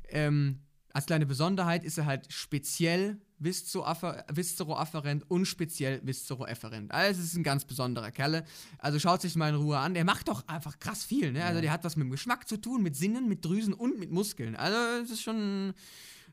Ähm, 0.10 0.60
als 0.94 1.06
kleine 1.06 1.26
Besonderheit 1.26 1.84
ist 1.84 1.98
er 1.98 2.06
halt 2.06 2.32
speziell 2.32 3.20
viszeroafferent 3.42 5.30
und 5.30 5.46
speziell 5.46 6.02
viszeroefferent. 6.04 6.92
Also 6.92 7.20
es 7.20 7.28
ist 7.28 7.36
ein 7.36 7.44
ganz 7.44 7.66
besonderer 7.66 8.12
Kerle. 8.12 8.46
Also 8.78 9.00
schaut 9.00 9.22
sich 9.22 9.36
mal 9.36 9.50
in 9.50 9.56
Ruhe 9.56 9.78
an. 9.78 9.94
Der 9.94 10.06
macht 10.06 10.28
doch 10.28 10.48
einfach 10.48 10.80
krass 10.80 11.04
viel. 11.04 11.32
Ne? 11.32 11.44
Also 11.44 11.62
der 11.62 11.72
hat 11.72 11.84
was 11.84 11.96
mit 11.96 12.06
dem 12.06 12.12
Geschmack 12.12 12.48
zu 12.48 12.58
tun, 12.58 12.84
mit 12.84 12.96
Sinnen, 12.96 13.28
mit 13.28 13.44
Drüsen 13.44 13.74
und 13.74 14.00
mit 14.00 14.12
Muskeln. 14.12 14.56
Also 14.56 14.78
es 15.04 15.12
ist 15.12 15.22
schon, 15.22 15.74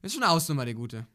es 0.02 0.12
ist 0.12 0.14
schon 0.14 0.22
eine 0.22 0.32
Ausnummer, 0.32 0.64
der 0.64 0.74
Gute. 0.74 1.06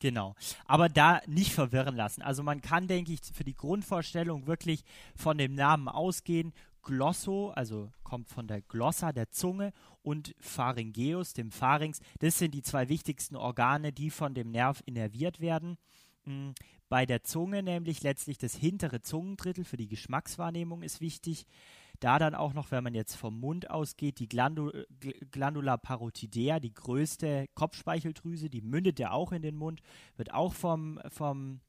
Genau. 0.00 0.34
Aber 0.64 0.88
da 0.88 1.20
nicht 1.26 1.52
verwirren 1.52 1.94
lassen. 1.94 2.22
Also 2.22 2.42
man 2.42 2.62
kann, 2.62 2.88
denke 2.88 3.12
ich, 3.12 3.20
für 3.34 3.44
die 3.44 3.54
Grundvorstellung 3.54 4.46
wirklich 4.46 4.82
von 5.14 5.36
dem 5.36 5.54
Namen 5.54 5.88
ausgehen. 5.88 6.52
Glosso, 6.82 7.50
also 7.50 7.90
kommt 8.02 8.28
von 8.28 8.46
der 8.46 8.62
Glossa, 8.62 9.12
der 9.12 9.30
Zunge, 9.30 9.72
und 10.02 10.34
Pharyngeus, 10.38 11.32
dem 11.34 11.50
Pharynx. 11.50 12.00
Das 12.20 12.38
sind 12.38 12.52
die 12.54 12.62
zwei 12.62 12.88
wichtigsten 12.88 13.36
Organe, 13.36 13.92
die 13.92 14.10
von 14.10 14.34
dem 14.34 14.50
Nerv 14.50 14.82
innerviert 14.86 15.40
werden. 15.40 15.76
Mm, 16.24 16.50
Bei 16.88 17.06
der 17.06 17.22
Zunge 17.22 17.62
nämlich 17.62 18.02
letztlich 18.02 18.38
das 18.38 18.54
hintere 18.54 19.00
Zungendrittel 19.02 19.64
für 19.64 19.76
die 19.76 19.88
Geschmackswahrnehmung 19.88 20.82
ist 20.82 21.00
wichtig. 21.00 21.46
Da 22.00 22.18
dann 22.18 22.34
auch 22.34 22.54
noch, 22.54 22.70
wenn 22.70 22.82
man 22.82 22.94
jetzt 22.94 23.14
vom 23.16 23.38
Mund 23.38 23.70
ausgeht, 23.70 24.20
die 24.20 24.28
Glandu 24.28 24.70
Gl- 25.00 25.30
Glandula 25.30 25.76
parotidea, 25.76 26.58
die 26.58 26.72
größte 26.72 27.46
Kopfspeicheldrüse, 27.54 28.48
die 28.48 28.62
mündet 28.62 28.98
ja 28.98 29.10
auch 29.10 29.32
in 29.32 29.42
den 29.42 29.56
Mund, 29.56 29.82
wird 30.16 30.32
auch 30.32 30.54
vom, 30.54 30.98
vom 31.10 31.60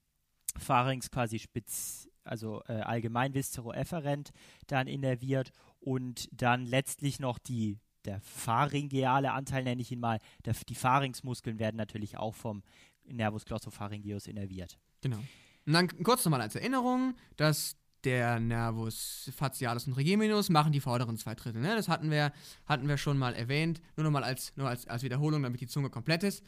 Pharynx 0.58 1.12
quasi 1.12 1.38
spitz, 1.38 2.08
also 2.24 2.62
äh, 2.68 2.74
allgemein 2.74 3.34
viszeroefferent 3.34 4.32
dann 4.68 4.88
innerviert 4.88 5.52
und 5.80 6.30
dann 6.32 6.66
letztlich 6.66 7.20
noch 7.20 7.40
die 7.40 7.80
der 8.06 8.20
pharyngeale 8.22 9.32
Anteil 9.32 9.64
nenne 9.64 9.82
ich 9.82 9.92
ihn 9.92 10.00
mal, 10.00 10.20
der, 10.46 10.56
die 10.68 10.76
Pharynxmuskeln 10.76 11.60
werden 11.60 11.78
natürlich 11.78 12.18
auch 12.18 12.34
vom 12.34 12.64
Nervus 13.06 13.46
glossopharyngeus 13.46 14.28
innerviert. 14.28 14.80
Genau. 15.02 15.20
Und 15.66 15.74
dann 15.74 15.88
kurz 16.04 16.26
nochmal 16.26 16.42
als 16.42 16.56
Erinnerung, 16.56 17.16
dass 17.38 17.78
der 18.04 18.40
Nervus 18.40 19.32
facialis 19.36 19.86
und 19.86 19.94
trigeminus 19.94 20.50
machen 20.50 20.72
die 20.72 20.80
vorderen 20.80 21.18
zwei 21.18 21.36
Drittel. 21.36 21.62
Ne? 21.62 21.76
Das 21.76 21.88
hatten 21.88 22.10
wir, 22.10 22.34
hatten 22.66 22.88
wir 22.88 22.98
schon 22.98 23.18
mal 23.18 23.36
erwähnt. 23.36 23.80
Nur 23.96 24.06
nochmal 24.06 24.24
als, 24.24 24.54
nur 24.56 24.68
als, 24.68 24.88
als 24.88 25.04
Wiederholung, 25.04 25.44
damit 25.44 25.62
die 25.62 25.68
Zunge 25.68 25.92
komplett 25.92 26.24
ist. 26.24 26.44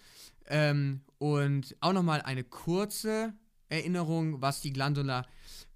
Ähm, 0.48 1.02
und 1.20 1.76
auch 1.80 1.94
nochmal 1.94 2.22
eine 2.24 2.44
kurze 2.44 3.34
Erinnerung, 3.74 4.42
was 4.42 4.62
die 4.62 4.72
Glandula 4.72 5.26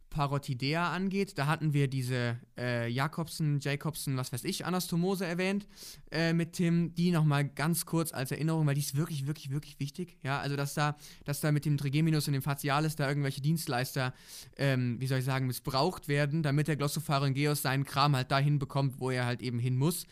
parotidea 0.10 0.92
angeht. 0.92 1.38
Da 1.38 1.48
hatten 1.48 1.74
wir 1.74 1.88
diese 1.88 2.38
äh, 2.58 2.90
Jakobsen, 2.90 3.60
Jacobsen, 3.60 4.18
was 4.18 4.32
weiß 4.32 4.44
ich, 4.46 4.66
Anastomose 4.66 5.26
erwähnt 5.26 5.68
äh, 6.12 6.34
mit 6.34 6.54
Tim. 6.54 6.94
Die 6.96 7.12
nochmal 7.12 7.48
ganz 7.48 7.86
kurz 7.86 8.14
als 8.14 8.32
Erinnerung, 8.32 8.66
weil 8.66 8.76
die 8.76 8.82
ist 8.82 8.96
wirklich, 8.96 9.28
wirklich, 9.28 9.52
wirklich 9.52 9.80
wichtig. 9.80 10.18
Ja, 10.24 10.40
also 10.40 10.56
dass 10.56 10.74
da, 10.74 10.98
dass 11.26 11.42
da 11.42 11.52
mit 11.52 11.66
dem 11.66 11.78
Trigeminus 11.78 12.28
und 12.28 12.34
dem 12.34 12.42
Facialis 12.42 12.96
da 12.96 13.08
irgendwelche 13.08 13.42
Dienstleister, 13.42 14.14
ähm, 14.58 15.00
wie 15.00 15.08
soll 15.08 15.20
ich 15.20 15.26
sagen, 15.26 15.48
missbraucht 15.48 16.08
werden, 16.08 16.42
damit 16.42 16.68
der 16.68 16.78
Glossopharyngeus 16.78 17.62
seinen 17.62 17.84
Kram 17.84 18.16
halt 18.16 18.32
dahin 18.32 18.60
bekommt, 18.60 19.00
wo 19.00 19.12
er 19.12 19.26
halt 19.26 19.42
eben 19.42 19.60
hin 19.60 19.78
muss. 19.78 20.06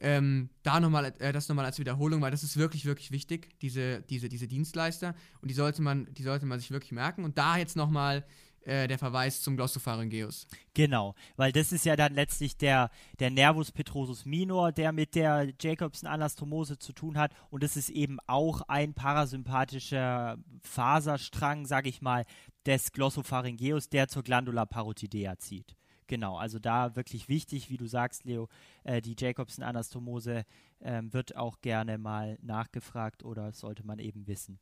Ähm, 0.00 0.50
da 0.62 0.80
nochmal, 0.80 1.12
äh, 1.18 1.32
das 1.32 1.48
nochmal 1.48 1.64
als 1.64 1.78
Wiederholung, 1.78 2.20
weil 2.20 2.30
das 2.30 2.42
ist 2.42 2.56
wirklich, 2.56 2.84
wirklich 2.84 3.10
wichtig, 3.10 3.58
diese, 3.60 4.02
diese, 4.02 4.28
diese 4.28 4.46
Dienstleister. 4.46 5.14
Und 5.40 5.50
die 5.50 5.54
sollte 5.54 5.82
man, 5.82 6.12
die 6.14 6.22
sollte 6.22 6.46
man 6.46 6.60
sich 6.60 6.70
wirklich 6.70 6.92
merken. 6.92 7.24
Und 7.24 7.38
da 7.38 7.56
jetzt 7.56 7.76
nochmal 7.76 8.24
äh, 8.68 8.86
der 8.86 8.98
Verweis 8.98 9.40
zum 9.40 9.56
Glossopharyngeus. 9.56 10.46
Genau, 10.74 11.14
weil 11.36 11.52
das 11.52 11.72
ist 11.72 11.86
ja 11.86 11.96
dann 11.96 12.12
letztlich 12.12 12.56
der, 12.58 12.90
der 13.18 13.30
Nervus 13.30 13.72
petrosus 13.72 14.26
minor, 14.26 14.72
der 14.72 14.92
mit 14.92 15.14
der 15.14 15.54
Jacobson-Anastomose 15.58 16.78
zu 16.78 16.92
tun 16.92 17.16
hat. 17.16 17.32
Und 17.48 17.62
das 17.62 17.78
ist 17.78 17.88
eben 17.88 18.18
auch 18.26 18.60
ein 18.68 18.92
parasympathischer 18.92 20.36
Faserstrang, 20.62 21.64
sage 21.64 21.88
ich 21.88 22.02
mal, 22.02 22.26
des 22.66 22.92
Glossopharyngeus, 22.92 23.88
der 23.88 24.08
zur 24.08 24.22
Glandula 24.22 24.66
parotidea 24.66 25.38
zieht. 25.38 25.77
Genau, 26.08 26.38
also 26.38 26.58
da 26.58 26.96
wirklich 26.96 27.28
wichtig, 27.28 27.68
wie 27.70 27.76
du 27.76 27.86
sagst, 27.86 28.24
Leo, 28.24 28.48
äh, 28.82 29.02
die 29.02 29.14
Jacobson-Anastomose 29.16 30.44
ähm, 30.80 31.12
wird 31.12 31.36
auch 31.36 31.60
gerne 31.60 31.98
mal 31.98 32.38
nachgefragt 32.42 33.24
oder 33.24 33.52
sollte 33.52 33.86
man 33.86 33.98
eben 33.98 34.26
wissen. 34.26 34.58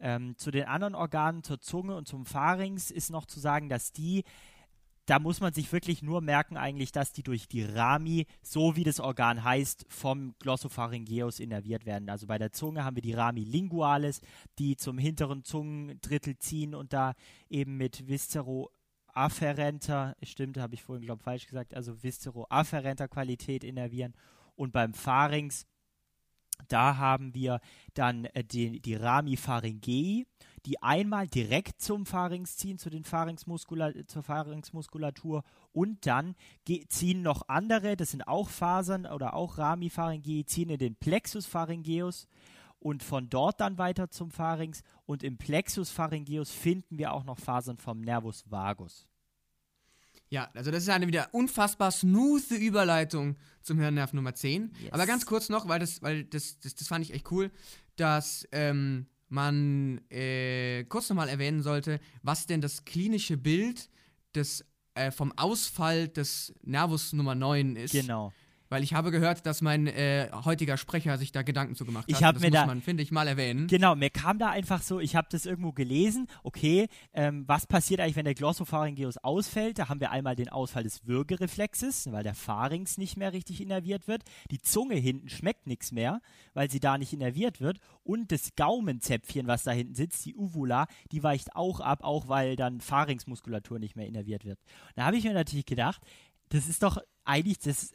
Ähm, 0.00 0.36
zu 0.38 0.50
den 0.50 0.64
anderen 0.64 0.94
Organen, 0.94 1.42
zur 1.42 1.60
Zunge 1.60 1.96
und 1.96 2.08
zum 2.08 2.24
Pharynx 2.24 2.90
ist 2.90 3.10
noch 3.10 3.26
zu 3.26 3.38
sagen, 3.38 3.68
dass 3.68 3.92
die 3.92 4.24
da 5.06 5.20
muss 5.20 5.40
man 5.40 5.52
sich 5.52 5.72
wirklich 5.72 6.02
nur 6.02 6.20
merken 6.20 6.56
eigentlich, 6.56 6.90
dass 6.90 7.12
die 7.12 7.22
durch 7.22 7.46
die 7.46 7.62
Rami, 7.62 8.26
so 8.42 8.74
wie 8.74 8.82
das 8.82 8.98
Organ 8.98 9.44
heißt, 9.44 9.86
vom 9.88 10.34
Glossopharyngeus 10.40 11.38
innerviert 11.38 11.86
werden. 11.86 12.10
Also 12.10 12.26
bei 12.26 12.38
der 12.38 12.50
Zunge 12.50 12.84
haben 12.84 12.96
wir 12.96 13.02
die 13.02 13.12
Rami 13.12 13.44
lingualis, 13.44 14.20
die 14.58 14.76
zum 14.76 14.98
hinteren 14.98 15.44
Zungendrittel 15.44 16.36
ziehen 16.38 16.74
und 16.74 16.92
da 16.92 17.14
eben 17.48 17.76
mit 17.76 18.08
Viscero 18.08 18.70
afferenter, 19.16 20.14
stimmt, 20.22 20.58
habe 20.58 20.74
ich 20.74 20.82
vorhin, 20.82 21.04
glaube 21.04 21.20
ich, 21.20 21.24
falsch 21.24 21.46
gesagt, 21.46 21.74
also 21.74 22.02
Viscero-afferenter 22.02 23.08
Qualität 23.08 23.64
innervieren. 23.64 24.14
Und 24.54 24.72
beim 24.72 24.94
Pharynx, 24.94 25.66
da 26.68 26.96
haben 26.96 27.34
wir 27.34 27.60
dann 27.94 28.26
äh, 28.26 28.44
die, 28.44 28.80
die 28.80 28.94
Rami-Pharyngei, 28.94 30.26
die 30.66 30.82
einmal 30.82 31.28
direkt 31.28 31.80
zum 31.80 32.06
Pharynx 32.06 32.56
ziehen, 32.56 32.78
zu 32.78 32.90
den 32.90 33.04
Pharynxmuskula 33.04 33.92
zur 34.06 34.22
Pharynxmuskulatur 34.22 35.44
und 35.72 36.06
dann 36.06 36.34
ziehen 36.88 37.22
noch 37.22 37.42
andere, 37.48 37.96
das 37.96 38.10
sind 38.10 38.26
auch 38.26 38.48
Fasern 38.48 39.06
oder 39.06 39.34
auch 39.34 39.58
Rami-Pharyngei, 39.58 40.42
ziehen 40.44 40.70
in 40.70 40.78
den 40.78 40.96
Plexus 40.96 41.46
pharyngeus 41.46 42.26
und 42.86 43.02
von 43.02 43.28
dort 43.28 43.60
dann 43.60 43.78
weiter 43.78 44.12
zum 44.12 44.30
Pharynx 44.30 44.84
und 45.06 45.24
im 45.24 45.38
Plexus 45.38 45.90
pharyngeus 45.90 46.52
finden 46.52 46.98
wir 46.98 47.12
auch 47.12 47.24
noch 47.24 47.36
Fasern 47.36 47.78
vom 47.78 48.00
Nervus 48.00 48.44
vagus. 48.48 49.08
Ja, 50.28 50.48
also 50.54 50.70
das 50.70 50.84
ist 50.84 50.88
eine 50.88 51.08
wieder 51.08 51.28
unfassbar 51.32 51.90
smooth 51.90 52.48
Überleitung 52.52 53.34
zum 53.62 53.80
Hirnnerv 53.80 54.12
Nummer 54.12 54.34
10. 54.34 54.72
Yes. 54.78 54.92
Aber 54.92 55.04
ganz 55.04 55.26
kurz 55.26 55.48
noch, 55.48 55.66
weil 55.66 55.80
das, 55.80 56.00
weil 56.00 56.22
das, 56.26 56.60
das, 56.60 56.76
das 56.76 56.86
fand 56.86 57.04
ich 57.04 57.12
echt 57.12 57.28
cool, 57.32 57.50
dass 57.96 58.46
ähm, 58.52 59.06
man 59.28 60.00
äh, 60.08 60.84
kurz 60.84 61.08
nochmal 61.08 61.28
erwähnen 61.28 61.62
sollte, 61.62 61.98
was 62.22 62.46
denn 62.46 62.60
das 62.60 62.84
klinische 62.84 63.36
Bild 63.36 63.90
des, 64.32 64.64
äh, 64.94 65.10
vom 65.10 65.36
Ausfall 65.36 66.06
des 66.06 66.54
Nervus 66.62 67.12
Nummer 67.12 67.34
9 67.34 67.74
ist. 67.74 67.90
Genau. 67.90 68.32
Weil 68.68 68.82
ich 68.82 68.94
habe 68.94 69.10
gehört, 69.10 69.46
dass 69.46 69.62
mein 69.62 69.86
äh, 69.86 70.28
heutiger 70.44 70.76
Sprecher 70.76 71.18
sich 71.18 71.32
da 71.32 71.42
Gedanken 71.42 71.76
zu 71.76 71.84
gemacht 71.84 72.04
ich 72.08 72.22
hat. 72.22 72.36
das 72.36 72.42
mir 72.42 72.48
muss 72.48 72.60
da, 72.60 72.66
man, 72.66 72.82
finde 72.82 73.02
ich, 73.02 73.12
mal 73.12 73.28
erwähnen. 73.28 73.66
Genau, 73.68 73.94
mir 73.94 74.10
kam 74.10 74.38
da 74.38 74.50
einfach 74.50 74.82
so, 74.82 74.98
ich 75.00 75.14
habe 75.14 75.28
das 75.30 75.46
irgendwo 75.46 75.72
gelesen, 75.72 76.26
okay, 76.42 76.88
ähm, 77.12 77.44
was 77.46 77.66
passiert 77.66 78.00
eigentlich, 78.00 78.16
wenn 78.16 78.24
der 78.24 78.34
Glossopharyngeus 78.34 79.18
ausfällt? 79.18 79.78
Da 79.78 79.88
haben 79.88 80.00
wir 80.00 80.10
einmal 80.10 80.36
den 80.36 80.48
Ausfall 80.48 80.82
des 80.82 81.06
Würgereflexes, 81.06 82.10
weil 82.10 82.24
der 82.24 82.34
Pharynx 82.34 82.98
nicht 82.98 83.16
mehr 83.16 83.32
richtig 83.32 83.60
innerviert 83.60 84.08
wird. 84.08 84.22
Die 84.50 84.60
Zunge 84.60 84.96
hinten 84.96 85.28
schmeckt 85.28 85.66
nichts 85.66 85.92
mehr, 85.92 86.20
weil 86.54 86.70
sie 86.70 86.80
da 86.80 86.98
nicht 86.98 87.12
innerviert 87.12 87.60
wird. 87.60 87.78
Und 88.02 88.32
das 88.32 88.54
Gaumenzäpfchen, 88.56 89.46
was 89.46 89.62
da 89.62 89.72
hinten 89.72 89.94
sitzt, 89.94 90.24
die 90.24 90.34
Uvula, 90.34 90.86
die 91.12 91.22
weicht 91.22 91.54
auch 91.54 91.80
ab, 91.80 92.00
auch 92.02 92.28
weil 92.28 92.56
dann 92.56 92.80
Pharynxmuskulatur 92.80 93.78
nicht 93.78 93.96
mehr 93.96 94.06
innerviert 94.06 94.44
wird. 94.44 94.58
Da 94.94 95.04
habe 95.04 95.16
ich 95.16 95.24
mir 95.24 95.34
natürlich 95.34 95.66
gedacht, 95.66 96.00
das 96.48 96.68
ist 96.68 96.82
doch 96.82 96.98
eigentlich 97.24 97.58
das 97.58 97.92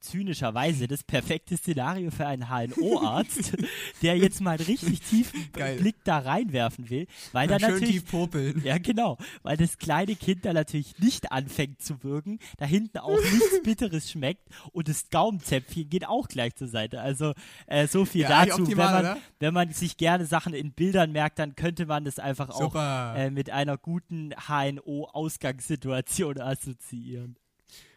zynischerweise 0.00 0.88
das 0.88 1.04
perfekte 1.04 1.56
Szenario 1.56 2.10
für 2.10 2.26
einen 2.26 2.48
HNO-Arzt, 2.48 3.52
der 4.02 4.16
jetzt 4.16 4.40
mal 4.40 4.56
einen 4.56 4.64
richtig 4.64 5.00
tiefen 5.00 5.48
Geil. 5.52 5.78
Blick 5.78 5.96
da 6.04 6.18
reinwerfen 6.18 6.90
will, 6.90 7.06
weil 7.32 7.48
da 7.48 7.58
natürlich 7.58 7.90
tief 7.90 8.10
popeln. 8.10 8.62
ja 8.64 8.78
genau, 8.78 9.18
weil 9.42 9.56
das 9.56 9.78
kleine 9.78 10.16
Kind 10.16 10.44
da 10.44 10.52
natürlich 10.52 10.98
nicht 10.98 11.32
anfängt 11.32 11.82
zu 11.82 12.02
wirken, 12.02 12.38
da 12.58 12.64
hinten 12.64 12.98
auch 12.98 13.16
nichts 13.16 13.62
Bitteres 13.64 14.10
schmeckt 14.10 14.48
und 14.72 14.88
das 14.88 15.10
Gaumenzäpfchen 15.10 15.88
geht 15.88 16.06
auch 16.06 16.28
gleich 16.28 16.54
zur 16.56 16.68
Seite. 16.68 17.00
Also 17.00 17.34
äh, 17.66 17.86
so 17.86 18.04
viel 18.04 18.22
ja, 18.22 18.46
dazu. 18.46 18.62
Optimal, 18.62 18.94
wenn, 18.94 19.02
man, 19.02 19.18
wenn 19.38 19.54
man 19.54 19.72
sich 19.72 19.96
gerne 19.96 20.26
Sachen 20.26 20.54
in 20.54 20.72
Bildern 20.72 21.12
merkt, 21.12 21.38
dann 21.38 21.54
könnte 21.56 21.86
man 21.86 22.04
das 22.04 22.18
einfach 22.18 22.52
Super. 22.52 23.12
auch 23.14 23.18
äh, 23.18 23.30
mit 23.30 23.50
einer 23.50 23.76
guten 23.76 24.32
HNO-Ausgangssituation 24.48 26.40
assoziieren. 26.40 27.36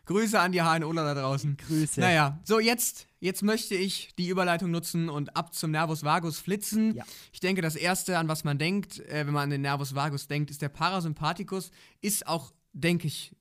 Grüße 0.06 0.40
an 0.40 0.52
die 0.52 0.62
HNOler 0.62 1.14
da 1.14 1.22
draußen. 1.22 1.58
Grüße. 1.58 2.02
Naja, 2.02 2.40
so 2.44 2.60
jetzt, 2.60 3.08
jetzt 3.20 3.42
möchte 3.42 3.76
ich 3.76 4.14
die 4.18 4.28
Überleitung 4.28 4.72
nutzen 4.72 5.10
und 5.10 5.36
ab 5.38 5.54
zum 5.54 5.72
Nervus 5.72 6.04
vagus 6.04 6.40
flitzen. 6.40 6.96
Ja. 6.96 7.06
Ich 7.32 7.40
denke, 7.40 7.62
das 7.62 7.76
Erste, 7.76 8.18
an 8.18 8.28
was 8.28 8.44
man 8.44 8.58
denkt, 8.58 9.00
äh, 9.00 9.26
wenn 9.26 9.34
man 9.34 9.44
an 9.44 9.50
den 9.50 9.62
Nervus 9.62 9.96
vagus 9.96 10.28
denkt, 10.28 10.52
ist 10.52 10.62
der 10.62 10.70
Parasympathikus. 10.70 11.72
Ist 12.02 12.28
auch, 12.28 12.54
denke 12.74 13.08
ich, 13.08 13.34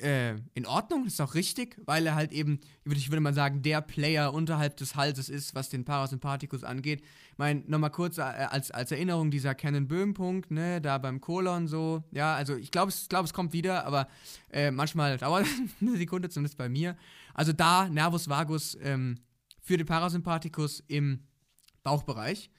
äh, 0.00 0.36
in 0.54 0.66
Ordnung, 0.66 1.06
ist 1.06 1.20
auch 1.20 1.34
richtig, 1.34 1.80
weil 1.86 2.06
er 2.06 2.14
halt 2.14 2.32
eben, 2.32 2.60
ich 2.84 3.10
würde 3.10 3.20
mal 3.20 3.34
sagen, 3.34 3.62
der 3.62 3.80
Player 3.80 4.32
unterhalb 4.32 4.76
des 4.76 4.96
Halses 4.96 5.28
ist, 5.28 5.54
was 5.54 5.68
den 5.68 5.84
Parasympathikus 5.84 6.64
angeht. 6.64 7.02
Ich 7.32 7.38
meine, 7.38 7.62
nochmal 7.66 7.90
kurz 7.90 8.18
äh, 8.18 8.22
als, 8.22 8.70
als 8.70 8.92
Erinnerung, 8.92 9.30
dieser 9.30 9.54
Cannon-Böhm-Punkt, 9.54 10.50
ne, 10.50 10.80
da 10.80 10.98
beim 10.98 11.20
Kolon 11.20 11.68
so, 11.68 12.04
ja, 12.10 12.34
also 12.34 12.56
ich 12.56 12.70
glaube, 12.70 12.90
es, 12.90 13.08
glaub, 13.08 13.24
es 13.24 13.32
kommt 13.32 13.52
wieder, 13.52 13.84
aber 13.86 14.08
äh, 14.50 14.70
manchmal 14.70 15.16
dauert 15.18 15.46
eine 15.80 15.96
Sekunde, 15.96 16.28
zumindest 16.28 16.58
bei 16.58 16.68
mir. 16.68 16.96
Also 17.34 17.52
da 17.52 17.88
Nervus 17.88 18.28
vagus 18.28 18.76
ähm, 18.82 19.18
für 19.60 19.76
den 19.76 19.86
Parasympathikus 19.86 20.82
im 20.88 21.24
Bauchbereich. 21.82 22.50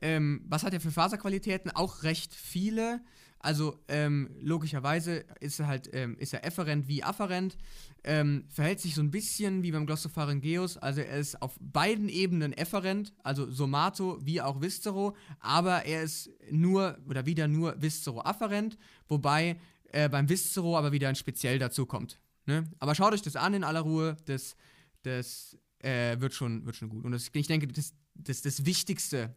Ähm, 0.00 0.42
was 0.46 0.62
hat 0.62 0.72
er 0.72 0.80
für 0.80 0.90
Faserqualitäten? 0.90 1.70
Auch 1.72 2.02
recht 2.02 2.34
viele. 2.34 3.00
Also 3.40 3.78
ähm, 3.86 4.30
logischerweise 4.40 5.24
ist 5.40 5.60
er 5.60 5.68
halt 5.68 5.90
ähm, 5.92 6.16
ist 6.18 6.34
er 6.34 6.44
efferent 6.44 6.88
wie 6.88 7.04
afferent, 7.04 7.56
ähm, 8.02 8.44
verhält 8.48 8.80
sich 8.80 8.94
so 8.94 9.00
ein 9.00 9.10
bisschen 9.12 9.62
wie 9.62 9.70
beim 9.70 9.86
Glossopharyngeus, 9.86 10.76
also 10.78 11.00
er 11.00 11.18
ist 11.18 11.40
auf 11.40 11.56
beiden 11.60 12.08
Ebenen 12.08 12.52
efferent, 12.52 13.12
also 13.22 13.48
somato 13.50 14.18
wie 14.24 14.40
auch 14.40 14.60
viscero, 14.60 15.14
aber 15.38 15.84
er 15.84 16.02
ist 16.02 16.30
nur 16.50 16.98
oder 17.08 17.26
wieder 17.26 17.46
nur 17.46 17.80
viscero-afferent, 17.80 18.76
wobei 19.08 19.60
äh, 19.92 20.08
beim 20.08 20.28
viscero 20.28 20.76
aber 20.76 20.90
wieder 20.90 21.08
ein 21.08 21.16
speziell 21.16 21.58
dazu 21.58 21.86
kommt. 21.86 22.18
Ne? 22.46 22.64
Aber 22.80 22.94
schaut 22.94 23.12
euch 23.12 23.22
das 23.22 23.36
an 23.36 23.54
in 23.54 23.62
aller 23.62 23.80
Ruhe, 23.80 24.16
das, 24.24 24.56
das 25.02 25.56
äh, 25.80 26.18
wird, 26.18 26.34
schon, 26.34 26.66
wird 26.66 26.76
schon 26.76 26.88
gut. 26.88 27.04
Und 27.04 27.12
das, 27.12 27.30
ich 27.32 27.46
denke, 27.46 27.68
das, 27.68 27.94
das, 28.14 28.42
das 28.42 28.64
Wichtigste 28.64 29.34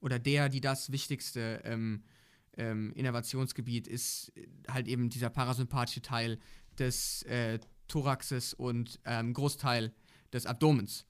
oder 0.00 0.18
der, 0.18 0.48
die 0.48 0.60
das 0.60 0.92
Wichtigste 0.92 1.60
ähm, 1.64 2.04
ähm, 2.56 2.92
Innovationsgebiet 2.94 3.86
ist 3.86 4.32
halt 4.68 4.88
eben 4.88 5.10
dieser 5.10 5.30
parasympathische 5.30 6.02
Teil 6.02 6.38
des 6.78 7.22
äh, 7.24 7.58
Thoraxes 7.88 8.54
und 8.54 9.00
ähm, 9.04 9.32
Großteil 9.32 9.92
des 10.32 10.46
Abdomens. 10.46 11.06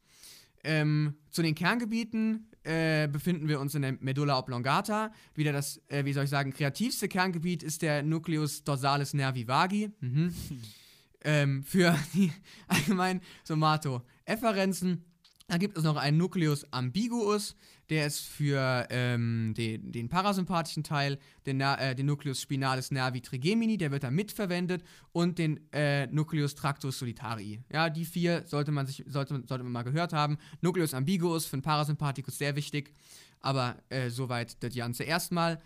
Ähm, 0.63 1.17
zu 1.31 1.43
den 1.43 1.55
Kerngebieten 1.55 2.49
äh, 2.63 3.07
befinden 3.07 3.49
wir 3.49 3.61
uns 3.61 3.75
in 3.75 3.83
der 3.83 3.93
Medulla 4.01 4.39
oblongata. 4.39 5.13
Wieder 5.35 5.53
das, 5.53 5.83
äh, 5.89 6.05
wie 6.07 6.13
soll 6.15 6.25
ich 6.25 6.31
sagen, 6.31 6.53
kreativste 6.53 7.09
Kerngebiet 7.09 7.63
ist 7.63 7.83
der 7.83 8.03
Nucleus 8.03 8.65
dorsalis 8.65 9.13
nervi 9.13 9.47
vagi. 9.47 9.91
Mhm. 10.01 10.35
ähm, 11.25 11.63
für 11.65 11.99
die 12.15 12.33
allgemein 12.69 13.21
Somato-Efferenzen. 13.45 15.05
Da 15.47 15.59
gibt 15.59 15.77
es 15.77 15.85
noch 15.85 15.97
einen 15.97 16.17
Nucleus 16.17 16.65
ambiguus, 16.73 17.55
der 17.91 18.07
ist 18.07 18.21
für 18.21 18.87
ähm, 18.91 19.55
den, 19.57 19.93
den, 19.93 20.09
parasympathischen 20.09 20.85
Teil, 20.85 21.19
den, 21.47 21.61
äh, 21.61 21.95
den, 21.95 22.07
Nucleus 22.07 22.41
spinalis 22.41 22.91
nervi 22.91 23.21
trigemini, 23.21 23.77
der 23.77 23.91
wird 23.91 24.05
da 24.05 24.11
mitverwendet, 24.11 24.83
und 25.13 25.39
den 25.39 25.61
äh, 25.73 26.07
Nucleus 26.07 26.55
tractus 26.55 26.99
solitarii. 26.99 27.61
Ja, 27.71 27.91
die 27.91 28.05
vier 28.05 28.45
sollte 28.47 28.73
man, 28.73 28.87
sich, 28.87 29.05
sollte, 29.07 29.43
sollte 29.47 29.65
man 29.65 29.73
mal 29.73 29.83
gehört 29.83 30.13
haben. 30.13 30.39
Nucleus 30.61 30.95
ambiguus 30.95 31.47
für 31.47 31.57
den 31.57 31.63
Parasympathikus 31.63 32.39
sehr 32.39 32.57
wichtig, 32.57 32.95
aber 33.41 33.77
äh, 33.91 34.09
soweit 34.09 34.63
das 34.63 34.75
Ganze 34.75 35.05
erstmal. 35.05 35.61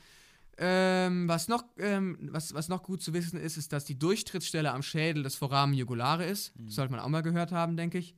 Ähm, 0.60 1.28
was, 1.28 1.46
noch, 1.46 1.62
ähm, 1.78 2.18
was, 2.32 2.52
was 2.52 2.68
noch 2.68 2.82
gut 2.82 3.00
zu 3.00 3.14
wissen 3.14 3.38
ist, 3.38 3.56
ist, 3.56 3.72
dass 3.72 3.84
die 3.84 3.96
Durchtrittsstelle 3.96 4.72
am 4.72 4.82
Schädel 4.82 5.22
des 5.22 5.36
Foramen 5.36 5.72
jugulare 5.72 6.24
ist. 6.24 6.58
Mhm. 6.58 6.66
Das 6.66 6.74
sollte 6.74 6.90
man 6.90 7.00
auch 7.00 7.08
mal 7.08 7.22
gehört 7.22 7.52
haben, 7.52 7.76
denke 7.76 7.98
ich. 7.98 8.16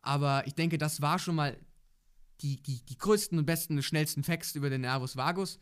Aber 0.00 0.46
ich 0.46 0.54
denke, 0.54 0.78
das 0.78 1.02
war 1.02 1.18
schon 1.18 1.34
mal 1.34 1.56
die, 2.40 2.62
die, 2.62 2.84
die 2.84 2.98
größten 2.98 3.38
und 3.38 3.46
besten, 3.46 3.82
schnellsten 3.82 4.24
Facts 4.24 4.54
über 4.54 4.70
den 4.70 4.82
Nervus 4.82 5.16
vagus, 5.16 5.58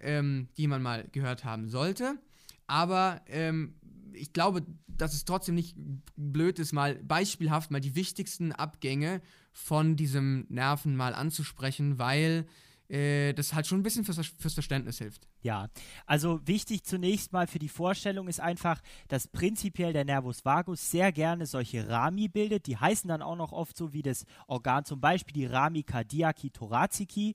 ähm, 0.00 0.48
die 0.56 0.66
man 0.66 0.82
mal 0.82 1.06
gehört 1.12 1.44
haben 1.44 1.68
sollte. 1.68 2.18
Aber 2.66 3.22
ähm, 3.26 3.74
ich 4.12 4.32
glaube, 4.32 4.64
dass 4.86 5.14
es 5.14 5.24
trotzdem 5.24 5.54
nicht 5.54 5.76
blöd 6.16 6.58
ist, 6.58 6.72
mal 6.72 6.94
beispielhaft 6.96 7.70
mal 7.70 7.80
die 7.80 7.94
wichtigsten 7.94 8.52
Abgänge 8.52 9.20
von 9.52 9.96
diesem 9.96 10.46
Nerven 10.48 10.96
mal 10.96 11.14
anzusprechen, 11.14 11.98
weil 11.98 12.46
das 12.88 13.54
halt 13.54 13.66
schon 13.66 13.80
ein 13.80 13.82
bisschen 13.82 14.04
fürs, 14.04 14.26
fürs 14.38 14.54
Verständnis 14.54 14.98
hilft. 14.98 15.26
Ja, 15.40 15.68
also 16.06 16.46
wichtig 16.46 16.84
zunächst 16.84 17.32
mal 17.32 17.46
für 17.46 17.58
die 17.58 17.70
Vorstellung 17.70 18.28
ist 18.28 18.40
einfach, 18.40 18.82
dass 19.08 19.26
prinzipiell 19.26 19.92
der 19.92 20.04
Nervus 20.04 20.44
vagus 20.44 20.90
sehr 20.90 21.10
gerne 21.10 21.46
solche 21.46 21.88
Rami 21.88 22.28
bildet. 22.28 22.66
Die 22.66 22.76
heißen 22.76 23.08
dann 23.08 23.22
auch 23.22 23.36
noch 23.36 23.52
oft 23.52 23.76
so 23.76 23.94
wie 23.94 24.02
das 24.02 24.26
Organ, 24.46 24.84
zum 24.84 25.00
Beispiel 25.00 25.32
die 25.32 25.46
Rami 25.46 25.82
cardiaci 25.82 26.50
thoracici. 26.50 27.34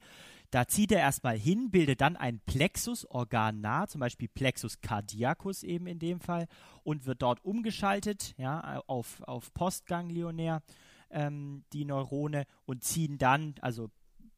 Da 0.52 0.68
zieht 0.68 0.92
er 0.92 1.00
erstmal 1.00 1.38
hin, 1.38 1.70
bildet 1.70 2.02
dann 2.02 2.16
ein 2.16 2.40
Plexus 2.40 3.06
organnah, 3.06 3.88
zum 3.88 4.00
Beispiel 4.00 4.28
Plexus 4.28 4.82
cardiacus 4.82 5.64
eben 5.64 5.86
in 5.86 6.00
dem 6.00 6.20
Fall, 6.20 6.48
und 6.84 7.06
wird 7.06 7.22
dort 7.22 7.44
umgeschaltet 7.46 8.34
ja, 8.38 8.82
auf, 8.88 9.22
auf 9.24 9.54
postganglionär 9.54 10.64
ähm, 11.12 11.64
die 11.74 11.86
Neurone 11.86 12.46
und 12.66 12.84
ziehen 12.84 13.20
dann, 13.20 13.56
also 13.62 13.90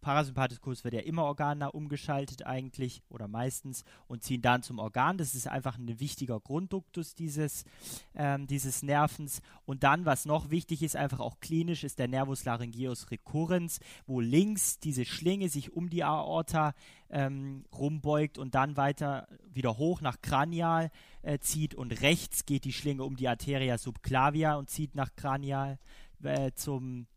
Parasympathikus 0.01 0.83
wird 0.83 0.95
ja 0.95 1.01
immer 1.01 1.23
organnah 1.23 1.67
umgeschaltet 1.67 2.45
eigentlich 2.45 3.01
oder 3.09 3.27
meistens 3.27 3.83
und 4.07 4.23
ziehen 4.23 4.41
dann 4.41 4.63
zum 4.63 4.79
Organ. 4.79 5.17
Das 5.17 5.35
ist 5.35 5.47
einfach 5.47 5.77
ein 5.77 5.99
wichtiger 5.99 6.39
Grundduktus 6.39 7.15
dieses, 7.15 7.63
ähm, 8.15 8.47
dieses 8.47 8.83
Nervens. 8.83 9.41
Und 9.65 9.83
dann, 9.83 10.05
was 10.05 10.25
noch 10.25 10.49
wichtig 10.49 10.83
ist, 10.83 10.95
einfach 10.95 11.19
auch 11.19 11.39
klinisch, 11.39 11.83
ist 11.83 11.99
der 11.99 12.07
Nervus 12.07 12.43
laryngeus 12.43 13.11
recurrens, 13.11 13.79
wo 14.07 14.19
links 14.19 14.79
diese 14.79 15.05
Schlinge 15.05 15.49
sich 15.49 15.73
um 15.73 15.89
die 15.89 16.03
Aorta 16.03 16.73
ähm, 17.09 17.65
rumbeugt 17.73 18.37
und 18.37 18.55
dann 18.55 18.77
weiter 18.77 19.27
wieder 19.53 19.77
hoch 19.77 20.01
nach 20.01 20.21
Kranial 20.21 20.89
äh, 21.21 21.39
zieht 21.39 21.75
und 21.75 22.01
rechts 22.01 22.45
geht 22.45 22.63
die 22.63 22.73
Schlinge 22.73 23.03
um 23.03 23.15
die 23.15 23.27
Arteria 23.27 23.77
subclavia 23.77 24.55
und 24.55 24.69
zieht 24.69 24.95
nach 24.95 25.15
Kranial 25.15 25.77
äh, 26.23 26.51
zum 26.55 27.07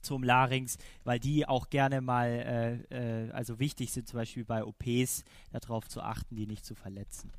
zum 0.00 0.22
Larynx, 0.22 0.78
weil 1.04 1.20
die 1.20 1.46
auch 1.46 1.70
gerne 1.70 2.00
mal, 2.00 2.86
äh, 2.90 3.26
äh, 3.26 3.30
also 3.32 3.58
wichtig 3.58 3.92
sind 3.92 4.08
zum 4.08 4.18
Beispiel 4.18 4.44
bei 4.44 4.64
OPs, 4.64 5.24
darauf 5.52 5.88
zu 5.88 6.02
achten, 6.02 6.34
die 6.34 6.46
nicht 6.46 6.64
zu 6.64 6.74
verletzen. 6.74 7.30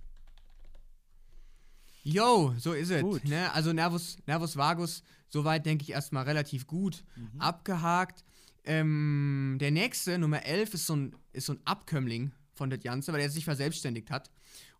Jo, 2.03 2.53
so 2.57 2.73
ist 2.73 2.91
es. 2.91 3.23
Ne? 3.23 3.51
Also 3.53 3.71
Nervus, 3.71 4.17
Nervus 4.27 4.57
vagus, 4.57 5.03
soweit 5.29 5.65
denke 5.65 5.83
ich 5.83 5.91
erstmal 5.91 6.25
relativ 6.25 6.67
gut 6.67 7.03
mhm. 7.15 7.39
abgehakt. 7.39 8.25
Ähm, 8.65 9.57
der 9.59 9.71
nächste, 9.71 10.17
Nummer 10.17 10.45
11, 10.45 10.73
ist 10.73 10.85
so 10.85 10.95
ein, 10.95 11.15
ist 11.31 11.45
so 11.45 11.53
ein 11.53 11.59
Abkömmling 11.65 12.31
von 12.53 12.69
der 12.69 12.79
Janze, 12.79 13.13
weil 13.13 13.21
er 13.21 13.29
sich 13.29 13.45
verselbstständigt 13.45 14.11
hat. 14.11 14.29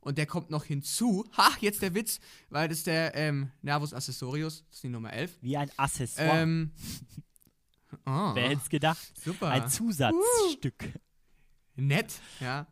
Und 0.02 0.18
der 0.18 0.26
kommt 0.26 0.50
noch 0.50 0.66
hinzu. 0.66 1.26
Ha, 1.38 1.50
jetzt 1.62 1.82
der 1.82 1.96
Witz, 1.96 2.20
weil 2.50 2.68
das 2.68 2.80
ist 2.80 2.88
der 2.88 3.16
ähm, 3.16 3.52
Nervus 3.62 3.94
accessorius, 3.94 4.66
das 4.68 4.78
ist 4.78 4.84
die 4.84 4.90
Nummer 4.90 5.14
11. 5.14 5.38
Wie 5.42 5.56
ein 5.56 5.72
Accessoire. 5.78 6.42
Ähm, 6.42 6.72
Oh, 8.06 8.32
Wer 8.36 8.50
hätte 8.50 8.62
es 8.62 8.70
gedacht? 8.70 9.14
Super. 9.24 9.50
Ein 9.50 9.70
Zusatzstück. 9.70 10.84
Uh, 10.84 11.82
nett, 11.82 12.20
ja. 12.40 12.68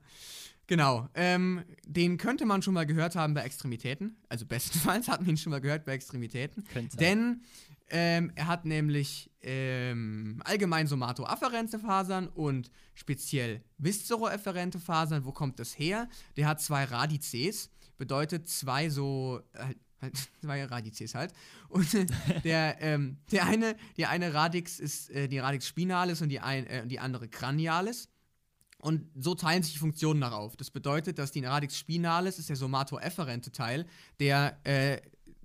Genau. 0.68 1.10
Ähm, 1.16 1.66
den 1.86 2.18
könnte 2.18 2.46
man 2.46 2.62
schon 2.62 2.74
mal 2.74 2.86
gehört 2.86 3.16
haben 3.16 3.34
bei 3.34 3.42
Extremitäten. 3.42 4.16
Also 4.30 4.46
bestenfalls 4.46 5.10
hat 5.10 5.22
man 5.22 5.32
ihn 5.32 5.38
schon 5.38 5.52
mal 5.52 5.60
gehört 5.60 5.84
bei 5.86 5.94
Extremitäten. 5.94 6.64
Könnte. 6.72 6.96
Denn 6.96 7.42
ähm, 7.90 8.32
er 8.36 8.48
hat 8.48 8.64
nämlich 8.64 9.30
ähm, 9.42 10.42
allgemein 10.46 10.88
somatoafferente 10.88 11.78
Fasern 11.78 12.30
und 12.30 12.72
speziell 12.94 13.66
viszeroefferente 13.80 14.80
Fasern. 14.80 15.26
Wo 15.26 15.34
kommt 15.34 15.60
das 15.60 15.78
her? 15.78 16.08
Der 16.38 16.48
hat 16.48 16.62
zwei 16.62 16.86
Radizes, 16.86 17.70
bedeutet 17.98 18.48
zwei 18.48 18.90
so, 18.90 19.42
äh, 19.52 19.76
Halt, 20.02 20.14
zwei 20.42 20.66
Radizes 20.66 21.16
halt. 21.16 21.34
Und 21.70 21.88
der, 22.44 22.78
ähm, 22.82 23.18
der 23.32 23.46
eine, 23.46 23.76
die 23.98 24.06
eine 24.06 24.34
Radix 24.34 24.80
ist 24.80 25.10
äh, 25.12 25.28
die 25.28 25.40
Radix 25.40 25.68
spinalis 25.68 26.22
und 26.22 26.30
die, 26.30 26.40
ein, 26.40 26.66
äh, 26.68 26.88
die 26.88 27.00
andere 27.00 27.28
cranialis. 27.28 28.10
Und 28.80 29.08
so 29.16 29.36
teilen 29.36 29.62
sich 29.62 29.74
die 29.74 29.80
Funktionen 29.80 30.22
darauf. 30.22 30.58
Das 30.58 30.72
bedeutet, 30.72 31.20
dass 31.20 31.32
die 31.32 31.46
Radix 31.46 31.78
spinalis 31.78 32.40
ist 32.40 32.50
der 32.50 32.56
somatoefferente 32.56 33.52
Teil, 33.52 33.86
der 34.20 34.58
äh, 34.64 35.00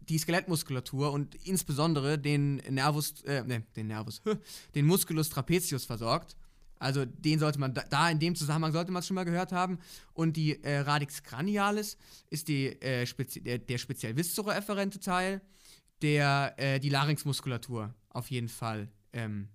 die 0.09 0.19
Skelettmuskulatur 0.19 1.13
und 1.13 1.35
insbesondere 1.47 2.19
den 2.19 2.57
Nervus, 2.71 3.23
äh, 3.23 3.43
ne, 3.45 3.65
den 3.77 3.89
Nervus, 3.89 4.23
den 4.75 4.87
Musculus 4.87 5.29
trapezius 5.29 5.85
versorgt. 5.85 6.37
Also 6.79 7.05
den 7.05 7.39
sollte 7.39 7.59
man, 7.59 7.75
da, 7.75 7.83
da 7.89 8.11
in 8.11 8.19
dem 8.19 8.35
Zusammenhang 8.35 8.73
sollte 8.73 8.93
man 8.93 9.01
es 9.01 9.07
schon 9.07 9.15
mal 9.15 9.25
gehört 9.25 9.53
haben. 9.53 9.79
Und 10.13 10.37
die 10.37 10.63
äh, 10.63 10.79
Radix 10.81 11.23
cranialis 11.23 11.97
ist 12.31 12.49
die, 12.49 12.81
äh, 12.83 13.07
spezi 13.07 13.43
der, 13.43 13.59
der 13.59 13.79
speziell 13.79 14.17
viszeroefferente 14.17 15.01
Teil, 15.01 15.41
der 16.03 16.55
äh, 16.59 16.79
die 16.81 16.91
Larynxmuskulatur 16.91 17.95
auf 18.11 18.31
jeden 18.31 18.49
Fall 18.49 18.89
ähm, 19.13 19.49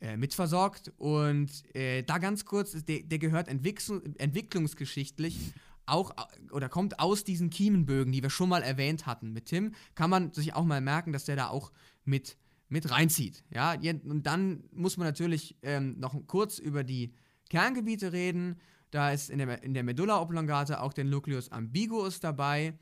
äh, 0.00 0.16
mitversorgt. 0.16 0.92
Und 0.96 1.50
äh, 1.74 2.02
da 2.02 2.18
ganz 2.18 2.44
kurz, 2.44 2.72
der, 2.84 3.02
der 3.02 3.18
gehört 3.18 3.48
entwicklung, 3.48 4.02
entwicklungsgeschichtlich 4.16 5.54
auch 5.86 6.14
oder 6.50 6.68
kommt 6.68 6.98
aus 6.98 7.24
diesen 7.24 7.50
Kiemenbögen, 7.50 8.12
die 8.12 8.22
wir 8.22 8.30
schon 8.30 8.48
mal 8.48 8.62
erwähnt 8.62 9.06
hatten 9.06 9.32
mit 9.32 9.46
Tim, 9.46 9.74
kann 9.94 10.10
man 10.10 10.32
sich 10.32 10.54
auch 10.54 10.64
mal 10.64 10.80
merken, 10.80 11.12
dass 11.12 11.24
der 11.24 11.36
da 11.36 11.48
auch 11.48 11.72
mit 12.04 12.36
mit 12.74 12.90
reinzieht. 12.90 13.44
Ja, 13.50 13.74
und 14.04 14.24
dann 14.26 14.64
muss 14.72 14.96
man 14.96 15.06
natürlich 15.06 15.56
ähm, 15.62 15.96
noch 16.00 16.26
kurz 16.26 16.58
über 16.58 16.82
die 16.82 17.14
Kerngebiete 17.48 18.12
reden. 18.12 18.56
Da 18.90 19.12
ist 19.12 19.30
in 19.30 19.38
der, 19.38 19.62
in 19.62 19.74
der 19.74 19.84
Medulla 19.84 20.20
oblongata 20.20 20.80
auch 20.80 20.92
der 20.92 21.04
Nucleus 21.04 21.52
ambiguus 21.52 22.18
dabei. 22.18 22.76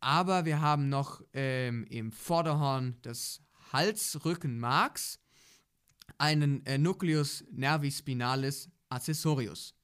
Aber 0.00 0.44
wir 0.44 0.60
haben 0.60 0.90
noch 0.90 1.22
ähm, 1.32 1.84
im 1.88 2.12
Vorderhorn 2.12 3.00
des 3.00 3.40
Halsrückenmarks 3.72 5.18
einen 6.18 6.66
äh, 6.66 6.76
Nucleus 6.76 7.42
nervi 7.50 7.90
spinalis 7.90 8.68
accessorius. 8.90 9.74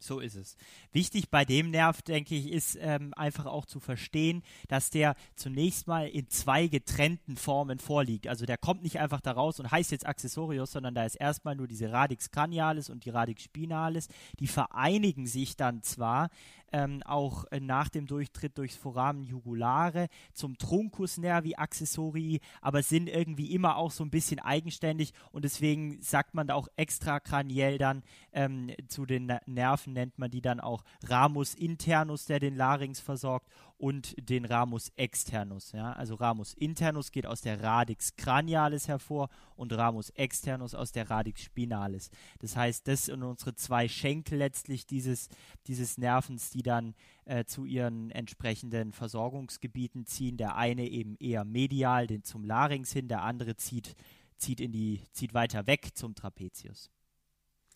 So 0.00 0.20
ist 0.20 0.36
es. 0.36 0.56
Wichtig 0.92 1.28
bei 1.28 1.44
dem 1.44 1.70
Nerv, 1.70 2.02
denke 2.02 2.36
ich, 2.36 2.52
ist 2.52 2.78
ähm, 2.80 3.12
einfach 3.14 3.46
auch 3.46 3.66
zu 3.66 3.80
verstehen, 3.80 4.44
dass 4.68 4.90
der 4.90 5.16
zunächst 5.34 5.88
mal 5.88 6.06
in 6.06 6.28
zwei 6.28 6.68
getrennten 6.68 7.36
Formen 7.36 7.80
vorliegt. 7.80 8.28
Also 8.28 8.46
der 8.46 8.58
kommt 8.58 8.84
nicht 8.84 9.00
einfach 9.00 9.20
da 9.20 9.32
raus 9.32 9.58
und 9.58 9.70
heißt 9.70 9.90
jetzt 9.90 10.06
Accessorius, 10.06 10.70
sondern 10.70 10.94
da 10.94 11.04
ist 11.04 11.16
erstmal 11.16 11.56
nur 11.56 11.66
diese 11.66 11.90
Radix 11.90 12.30
cranialis 12.30 12.90
und 12.90 13.04
die 13.04 13.10
Radix 13.10 13.42
spinalis. 13.42 14.06
Die 14.38 14.46
vereinigen 14.46 15.26
sich 15.26 15.56
dann 15.56 15.82
zwar 15.82 16.30
ähm, 16.72 17.02
auch 17.04 17.44
äh, 17.50 17.60
nach 17.60 17.88
dem 17.88 18.06
Durchtritt 18.06 18.58
durchs 18.58 18.76
Foramen 18.76 19.22
jugulare 19.22 20.08
zum 20.32 20.58
Truncus 20.58 21.18
nervi 21.18 21.54
accessorii, 21.56 22.40
aber 22.60 22.82
sind 22.82 23.08
irgendwie 23.08 23.54
immer 23.54 23.76
auch 23.76 23.90
so 23.90 24.04
ein 24.04 24.10
bisschen 24.10 24.38
eigenständig 24.38 25.12
und 25.32 25.44
deswegen 25.44 26.00
sagt 26.00 26.34
man 26.34 26.46
da 26.46 26.54
auch 26.54 26.68
extrakraniell 26.76 27.78
dann 27.78 28.02
ähm, 28.32 28.70
zu 28.88 29.06
den 29.06 29.32
Nerven 29.46 29.92
nennt 29.92 30.18
man 30.18 30.30
die 30.30 30.42
dann 30.42 30.60
auch 30.60 30.84
Ramus 31.04 31.54
internus, 31.54 32.26
der 32.26 32.40
den 32.40 32.56
Larynx 32.56 33.00
versorgt 33.00 33.48
und 33.78 34.14
den 34.18 34.44
Ramus 34.44 34.90
externus. 34.96 35.70
Ja? 35.72 35.92
Also 35.92 36.16
Ramus 36.16 36.52
internus 36.54 37.12
geht 37.12 37.26
aus 37.26 37.40
der 37.40 37.62
Radix 37.62 38.16
cranialis 38.16 38.88
hervor 38.88 39.30
und 39.54 39.72
Ramus 39.72 40.10
externus 40.10 40.74
aus 40.74 40.90
der 40.90 41.08
Radix 41.08 41.42
spinalis. 41.42 42.10
Das 42.40 42.56
heißt, 42.56 42.88
das 42.88 43.06
sind 43.06 43.22
unsere 43.22 43.54
zwei 43.54 43.86
Schenkel 43.88 44.38
letztlich 44.38 44.86
dieses, 44.86 45.28
dieses 45.68 45.96
Nervens, 45.96 46.50
die 46.50 46.62
dann 46.62 46.94
äh, 47.24 47.44
zu 47.44 47.64
ihren 47.64 48.10
entsprechenden 48.10 48.92
Versorgungsgebieten 48.92 50.06
ziehen. 50.06 50.36
Der 50.36 50.56
eine 50.56 50.88
eben 50.88 51.16
eher 51.20 51.44
medial 51.44 52.08
den 52.08 52.24
zum 52.24 52.44
Larynx 52.44 52.92
hin, 52.92 53.06
der 53.06 53.22
andere 53.22 53.56
zieht, 53.56 53.94
zieht, 54.36 54.60
in 54.60 54.72
die, 54.72 55.02
zieht 55.12 55.34
weiter 55.34 55.68
weg 55.68 55.90
zum 55.94 56.16
Trapezius. 56.16 56.90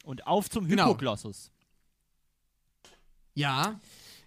Und 0.03 0.27
auf 0.27 0.51
zum 0.51 0.67
genau. 0.67 0.87
Hypoglossus. 0.87 1.53
Ja, 3.35 3.81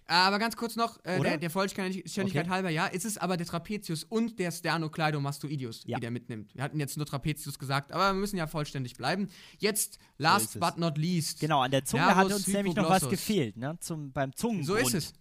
aber 0.06 0.38
ganz 0.38 0.56
kurz 0.56 0.76
noch, 0.76 1.04
äh, 1.04 1.20
der, 1.20 1.38
der 1.38 1.50
Vollständigkeit 1.50 2.26
okay. 2.26 2.48
halber, 2.48 2.70
ja, 2.70 2.86
ist 2.86 3.04
es 3.04 3.18
aber 3.18 3.36
der 3.36 3.46
Trapezius 3.46 4.04
und 4.04 4.38
der 4.38 4.52
Sternocleidomastoideus, 4.52 5.82
ja. 5.86 5.96
die 5.96 6.02
der 6.02 6.10
mitnimmt. 6.10 6.54
Wir 6.54 6.62
hatten 6.62 6.78
jetzt 6.78 6.96
nur 6.96 7.06
Trapezius 7.06 7.58
gesagt, 7.58 7.92
aber 7.92 8.14
wir 8.14 8.20
müssen 8.20 8.36
ja 8.36 8.46
vollständig 8.46 8.94
bleiben. 8.94 9.28
Jetzt, 9.58 9.98
last 10.18 10.52
so 10.52 10.60
but 10.60 10.78
not 10.78 10.96
least. 10.96 11.40
Genau, 11.40 11.60
an 11.60 11.70
der 11.70 11.84
Zunge 11.84 12.04
Nervus 12.04 12.16
hat 12.16 12.32
uns 12.32 12.46
nämlich 12.46 12.76
noch 12.76 12.88
was 12.88 13.08
gefehlt, 13.08 13.56
ne? 13.56 13.76
Zum, 13.80 14.12
beim 14.12 14.34
Zungengrund. 14.34 14.66
So 14.66 14.76
ist 14.76 14.94
es. 14.94 15.12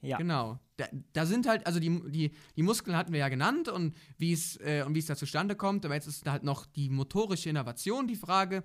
Ja. 0.00 0.18
Genau. 0.18 0.58
Da, 0.76 0.86
da, 1.12 1.24
sind 1.24 1.48
halt, 1.48 1.66
also 1.66 1.80
die, 1.80 2.02
die, 2.10 2.32
die 2.54 2.62
Muskeln 2.62 2.96
hatten 2.96 3.12
wir 3.12 3.20
ja 3.20 3.28
genannt 3.28 3.68
und 3.68 3.96
wie 4.18 4.32
es 4.32 4.56
äh, 4.56 4.80
es 4.80 5.06
da 5.06 5.16
zustande 5.16 5.56
kommt, 5.56 5.84
aber 5.84 5.94
jetzt 5.94 6.06
ist 6.06 6.28
halt 6.28 6.42
noch 6.42 6.66
die 6.66 6.90
motorische 6.90 7.48
Innovation 7.48 8.06
die 8.06 8.16
Frage. 8.16 8.62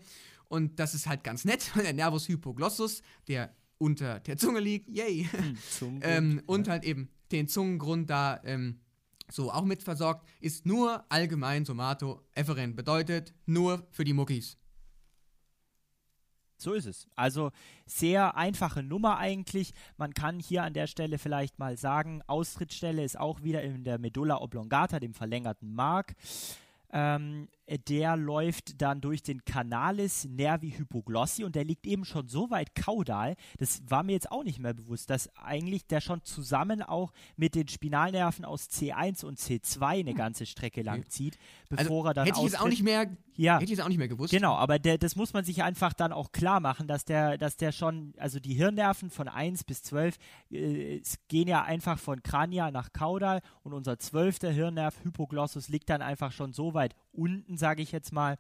Und 0.48 0.80
das 0.80 0.94
ist 0.94 1.08
halt 1.08 1.24
ganz 1.24 1.46
nett, 1.46 1.72
weil 1.76 1.84
der 1.84 1.94
Nervus 1.94 2.28
hypoglossus, 2.28 3.02
der 3.28 3.56
unter 3.82 4.20
der 4.20 4.38
Zunge 4.38 4.60
liegt, 4.60 4.90
yay. 4.90 5.28
Hm, 5.32 6.00
ähm, 6.04 6.42
und 6.46 6.68
halt 6.68 6.84
eben 6.84 7.10
den 7.32 7.48
Zungengrund 7.48 8.10
da 8.10 8.40
ähm, 8.44 8.80
so 9.30 9.52
auch 9.52 9.66
mit 9.66 9.84
versorgt, 9.84 10.28
ist 10.40 10.66
nur 10.66 11.06
allgemein 11.10 11.66
somatoefferent, 11.66 12.76
bedeutet 12.76 13.34
nur 13.46 13.88
für 13.92 14.04
die 14.04 14.14
Muckis. 14.14 14.58
So 16.58 16.74
ist 16.74 16.86
es. 16.86 17.08
Also 17.16 17.52
sehr 17.88 18.38
einfache 18.38 18.84
Nummer 18.84 19.18
eigentlich. 19.18 19.74
Man 19.98 20.14
kann 20.14 20.40
hier 20.40 20.62
an 20.64 20.74
der 20.74 20.86
Stelle 20.86 21.18
vielleicht 21.18 21.58
mal 21.58 21.76
sagen, 21.76 22.22
Austrittsstelle 22.28 23.04
ist 23.04 23.20
auch 23.20 23.42
wieder 23.42 23.64
in 23.64 23.84
der 23.84 23.98
Medulla 23.98 24.40
oblongata, 24.40 25.00
dem 25.00 25.16
verlängerten 25.16 25.74
Mark. 25.74 26.14
Ähm, 26.94 27.48
äh, 27.61 27.61
der 27.78 28.18
läuft 28.18 28.82
dann 28.82 29.02
durch 29.02 29.24
den 29.24 29.44
Canalis 29.46 30.26
nervi 30.26 30.72
hypoglossi 30.72 31.44
und 31.44 31.56
der 31.56 31.64
liegt 31.64 31.88
eben 31.88 32.06
schon 32.06 32.28
so 32.28 32.50
weit 32.50 32.76
kaudal, 32.76 33.36
das 33.58 33.82
war 33.88 34.04
mir 34.04 34.14
jetzt 34.14 34.32
auch 34.32 34.44
nicht 34.44 34.60
mehr 34.60 34.74
bewusst, 34.74 35.10
dass 35.10 35.30
eigentlich 35.36 35.88
der 35.88 36.02
schon 36.02 36.24
zusammen 36.24 36.82
auch 36.82 37.12
mit 37.36 37.56
den 37.56 37.68
Spinalnerven 37.68 38.46
aus 38.46 38.70
C1 38.70 39.26
und 39.26 39.40
C2 39.40 39.82
eine 39.82 40.14
ganze 40.14 40.46
Strecke 40.46 40.82
lang 40.82 41.08
zieht, 41.10 41.38
bevor 41.70 42.06
also, 42.06 42.08
er 42.10 42.14
dann 42.14 42.26
hätte 42.26 42.40
ich 42.40 42.46
jetzt 42.46 42.60
auch 42.60 42.68
nicht 42.68 42.84
mehr, 42.84 43.08
Ja. 43.36 43.56
hätte 43.56 43.66
ich 43.66 43.70
jetzt 43.72 43.82
auch 43.82 43.88
nicht 43.90 43.98
mehr 43.98 44.08
gewusst. 44.08 44.32
Genau, 44.32 44.56
aber 44.56 44.80
der, 44.80 44.98
das 44.98 45.16
muss 45.16 45.34
man 45.34 45.44
sich 45.44 45.64
einfach 45.64 45.94
dann 45.94 46.12
auch 46.12 46.32
klar 46.32 46.60
machen, 46.60 46.88
dass 46.88 47.06
der, 47.06 47.38
dass 47.38 47.58
der 47.58 47.72
schon, 47.72 48.14
also 48.18 48.40
die 48.40 48.54
Hirnnerven 48.54 49.10
von 49.10 49.28
1 49.28 49.64
bis 49.64 49.84
12 49.84 50.18
äh, 50.52 50.98
es 50.98 51.20
gehen 51.28 51.48
ja 51.48 51.64
einfach 51.64 52.00
von 52.00 52.22
Krania 52.24 52.72
nach 52.72 52.94
Kaudal 52.94 53.42
und 53.64 53.74
unser 53.74 53.98
zwölfter 54.00 54.52
Hirnnerv 54.52 55.04
Hypoglossus 55.04 55.70
liegt 55.70 55.90
dann 55.90 56.02
einfach 56.02 56.32
schon 56.32 56.54
so 56.54 56.74
weit 56.74 56.96
unten, 57.12 57.58
sage 57.58 57.82
ich 57.82 57.92
jetzt 57.92 58.12
mal, 58.12 58.38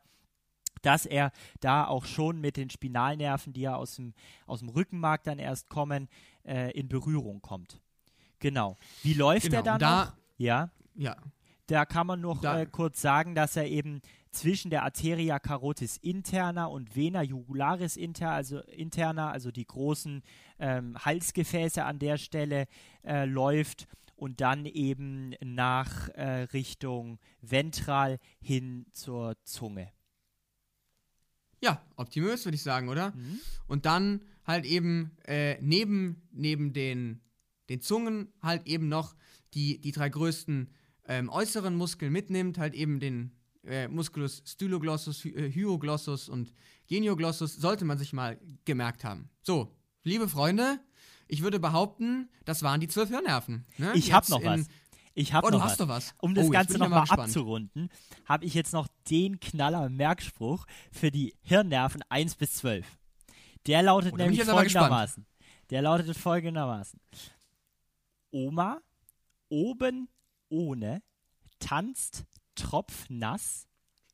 dass 0.81 1.05
er 1.05 1.31
da 1.59 1.85
auch 1.85 2.05
schon 2.05 2.39
mit 2.41 2.57
den 2.57 2.69
Spinalnerven, 2.69 3.53
die 3.53 3.61
ja 3.61 3.75
aus 3.75 3.95
dem, 3.95 4.13
aus 4.47 4.59
dem 4.59 4.69
Rückenmark 4.69 5.23
dann 5.23 5.37
erst 5.39 5.69
kommen, 5.69 6.07
äh, 6.43 6.71
in 6.71 6.87
Berührung 6.87 7.41
kommt. 7.41 7.79
Genau. 8.39 8.77
Wie 9.03 9.13
läuft 9.13 9.43
Genau, 9.47 9.57
er 9.57 9.63
dann 9.63 9.79
da- 9.79 10.05
noch? 10.05 10.13
Ja. 10.37 10.69
Ja. 10.95 11.15
Da 11.67 11.85
kann 11.85 12.07
man 12.07 12.19
noch 12.19 12.43
äh, 12.43 12.65
kurz 12.65 12.99
sagen, 12.99 13.35
dass 13.35 13.55
er 13.55 13.67
eben 13.67 14.01
zwischen 14.31 14.71
der 14.71 14.83
Arteria 14.83 15.39
carotis 15.39 15.97
interna 15.97 16.65
und 16.65 16.95
Vena 16.95 17.21
jugularis 17.21 17.95
inter, 17.97 18.31
also 18.31 18.59
interna, 18.61 19.29
also 19.29 19.51
die 19.51 19.65
großen 19.67 20.23
ähm, 20.59 20.97
Halsgefäße 20.97 21.83
an 21.85 21.99
der 21.99 22.17
Stelle 22.17 22.67
äh, 23.05 23.25
läuft 23.25 23.87
und 24.21 24.39
dann 24.39 24.67
eben 24.67 25.33
nach 25.43 26.09
äh, 26.09 26.43
Richtung 26.53 27.17
ventral 27.41 28.19
hin 28.39 28.85
zur 28.91 29.35
Zunge. 29.45 29.91
Ja, 31.59 31.83
optimös, 31.95 32.45
würde 32.45 32.55
ich 32.55 32.61
sagen, 32.61 32.89
oder? 32.89 33.15
Mhm. 33.15 33.39
Und 33.65 33.87
dann 33.87 34.21
halt 34.45 34.65
eben 34.65 35.17
äh, 35.25 35.59
neben, 35.59 36.21
neben 36.31 36.71
den, 36.71 37.21
den 37.67 37.81
Zungen 37.81 38.31
halt 38.43 38.67
eben 38.67 38.89
noch 38.89 39.15
die, 39.55 39.81
die 39.81 39.91
drei 39.91 40.09
größten 40.09 40.69
ähm, 41.07 41.29
äußeren 41.29 41.75
Muskeln 41.75 42.11
mitnimmt, 42.11 42.59
halt 42.59 42.75
eben 42.75 42.99
den 42.99 43.31
äh, 43.63 43.87
Musculus 43.87 44.43
styloglossus, 44.45 45.23
hy 45.23 45.29
äh, 45.29 45.51
hyoglossus 45.51 46.29
und 46.29 46.53
genioglossus, 46.85 47.55
sollte 47.55 47.85
man 47.85 47.97
sich 47.97 48.13
mal 48.13 48.39
gemerkt 48.65 49.03
haben. 49.03 49.31
So, 49.41 49.75
liebe 50.03 50.27
Freunde, 50.27 50.79
ich 51.31 51.41
würde 51.43 51.59
behaupten, 51.59 52.29
das 52.45 52.61
waren 52.61 52.81
die 52.81 52.87
zwölf 52.89 53.09
Hirnnerven. 53.09 53.65
Ne? 53.77 53.93
Ich 53.95 54.11
habe 54.11 54.29
noch 54.29 54.43
was. 54.43 54.67
Ich 55.13 55.33
habe 55.33 55.47
Oh, 55.47 55.49
du 55.49 55.57
noch 55.57 55.65
hast 55.65 55.79
was. 55.79 55.87
was. 55.87 56.13
Um 56.19 56.35
das 56.35 56.45
Oh, 56.47 56.49
Ganze 56.49 56.77
nochmal 56.77 57.05
abzurunden, 57.09 57.89
habe 58.25 58.45
ich 58.45 58.53
jetzt 58.53 58.73
noch 58.73 58.87
den 59.09 59.39
Knaller 59.39 59.89
Merkspruch 59.89 60.65
für 60.91 61.09
die 61.09 61.33
Hirnnerven 61.41 62.01
1 62.09 62.35
bis 62.35 62.55
12. 62.55 62.85
Der 63.67 63.81
lautet 63.81 64.13
Oh, 64.13 64.17
nämlich 64.17 64.43
folgendermaßen. 64.43 65.25
Der 65.69 65.81
lautet 65.81 66.17
folgendermaßen. 66.17 66.99
Oma 68.31 68.81
oben 69.49 70.09
ohne 70.49 71.01
tanzt 71.59 72.25
tropfnass, 72.55 73.67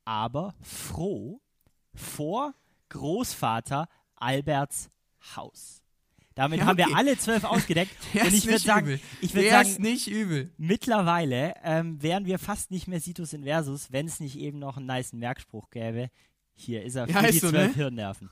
aber 0.06 0.54
froh 0.62 1.42
vor 1.94 2.54
Großvater 2.90 3.88
Alberts 4.16 4.90
Haus. 5.36 5.82
Damit 6.38 6.60
Ja, 6.60 6.68
haben 6.68 6.78
wir 6.78 6.86
okay. 6.86 6.94
alle 6.96 7.18
zwölf 7.18 7.44
ausgedeckt. 7.44 7.92
Und 8.14 8.32
ich 8.32 8.46
würde 8.46 8.60
sagen, 8.60 8.86
übel. 8.86 9.00
ich 9.22 9.34
würde 9.34 9.50
sagen, 9.50 9.82
nicht 9.82 10.08
übel. 10.08 10.52
Mittlerweile 10.58 11.56
ähm, 11.64 12.02
wären 12.02 12.26
wir 12.28 12.38
fast 12.38 12.70
nicht 12.70 12.88
mehr 12.88 13.00
Situs 13.00 13.34
Inversus, 13.34 13.92
wenn 13.92 14.06
es 14.06 14.20
nicht 14.20 14.38
eben 14.38 14.60
noch 14.60 14.78
einen 14.78 14.86
nice 14.86 15.14
Merkspruch 15.14 15.72
gäbe. 15.72 16.10
Hier 16.54 16.84
ist 16.84 16.94
er 16.96 17.08
für 17.08 17.14
Ja, 17.14 17.24
die 17.24 17.40
so, 17.40 17.50
zwölf 17.50 17.70
ne? 17.70 17.74
Hirnnerven. 17.74 18.30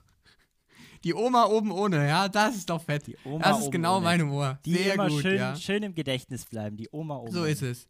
Die 1.05 1.13
Oma 1.13 1.45
oben 1.45 1.71
ohne, 1.71 2.07
ja, 2.07 2.27
das 2.27 2.55
ist 2.55 2.69
doch 2.69 2.83
fett. 2.83 3.05
Die 3.05 3.15
Oma 3.23 3.43
das 3.43 3.61
ist 3.61 3.71
genau 3.71 3.97
ohne. 3.97 4.05
mein 4.05 4.21
Humor. 4.23 4.57
Die 4.65 4.73
Sehr 4.73 4.95
immer 4.95 5.07
gut, 5.07 5.21
schön, 5.21 5.37
ja. 5.37 5.55
schön 5.55 5.83
im 5.83 5.93
Gedächtnis 5.93 6.45
bleiben. 6.45 6.77
Die 6.77 6.89
Oma 6.91 7.17
oben. 7.17 7.31
So 7.31 7.45
ist 7.45 7.61
es. 7.61 7.87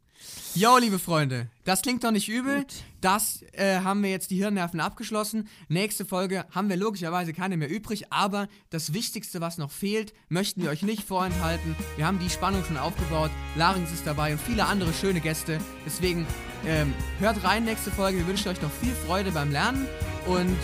Jo, 0.54 0.78
liebe 0.78 1.00
Freunde, 1.00 1.50
das 1.64 1.82
klingt 1.82 2.04
doch 2.04 2.12
nicht 2.12 2.28
übel. 2.28 2.60
Gut. 2.60 2.74
Das 3.00 3.42
äh, 3.54 3.80
haben 3.80 4.04
wir 4.04 4.10
jetzt 4.10 4.32
die 4.32 4.38
Hirnnerven 4.38 4.82
abgeschlossen. 4.82 5.48
Nächste 5.70 6.06
Folge 6.06 6.46
haben 6.52 6.68
wir 6.68 6.76
logischerweise 6.76 7.32
keine 7.32 7.56
mehr 7.56 7.70
übrig, 7.70 8.12
aber 8.12 8.48
das 8.70 8.94
Wichtigste, 8.94 9.40
was 9.40 9.58
noch 9.58 9.72
fehlt, 9.72 10.14
möchten 10.28 10.62
wir 10.62 10.70
euch 10.70 10.84
nicht 10.84 11.04
vorenthalten. 11.04 11.76
Wir 11.96 12.06
haben 12.06 12.20
die 12.20 12.30
Spannung 12.30 12.64
schon 12.66 12.78
aufgebaut. 12.78 13.32
Larynx 13.56 13.94
ist 13.94 14.08
dabei 14.08 14.34
und 14.34 14.42
viele 14.42 14.66
andere 14.66 14.94
schöne 14.94 15.22
Gäste. 15.22 15.60
Deswegen 15.86 16.26
ähm, 16.66 16.94
hört 17.20 17.44
rein 17.46 17.64
nächste 17.64 17.92
Folge. 17.92 18.18
Wir 18.18 18.28
wünschen 18.28 18.50
euch 18.50 18.62
noch 18.62 18.72
viel 18.72 18.94
Freude 18.94 19.32
beim 19.32 19.52
Lernen 19.52 19.86
und 20.28 20.58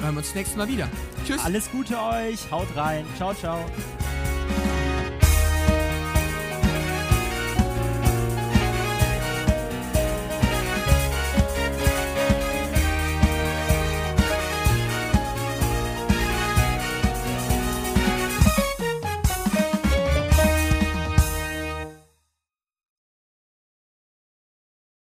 hören 0.00 0.14
wir 0.14 0.18
uns 0.18 0.34
nächstes 0.34 0.56
Mal 0.56 0.68
wieder. 0.68 0.88
Tschüss. 1.26 1.42
Alles 1.44 1.70
Gute 1.70 1.98
euch. 1.98 2.50
Haut 2.50 2.68
rein. 2.76 3.04
Ciao, 3.16 3.34
ciao. 3.34 3.64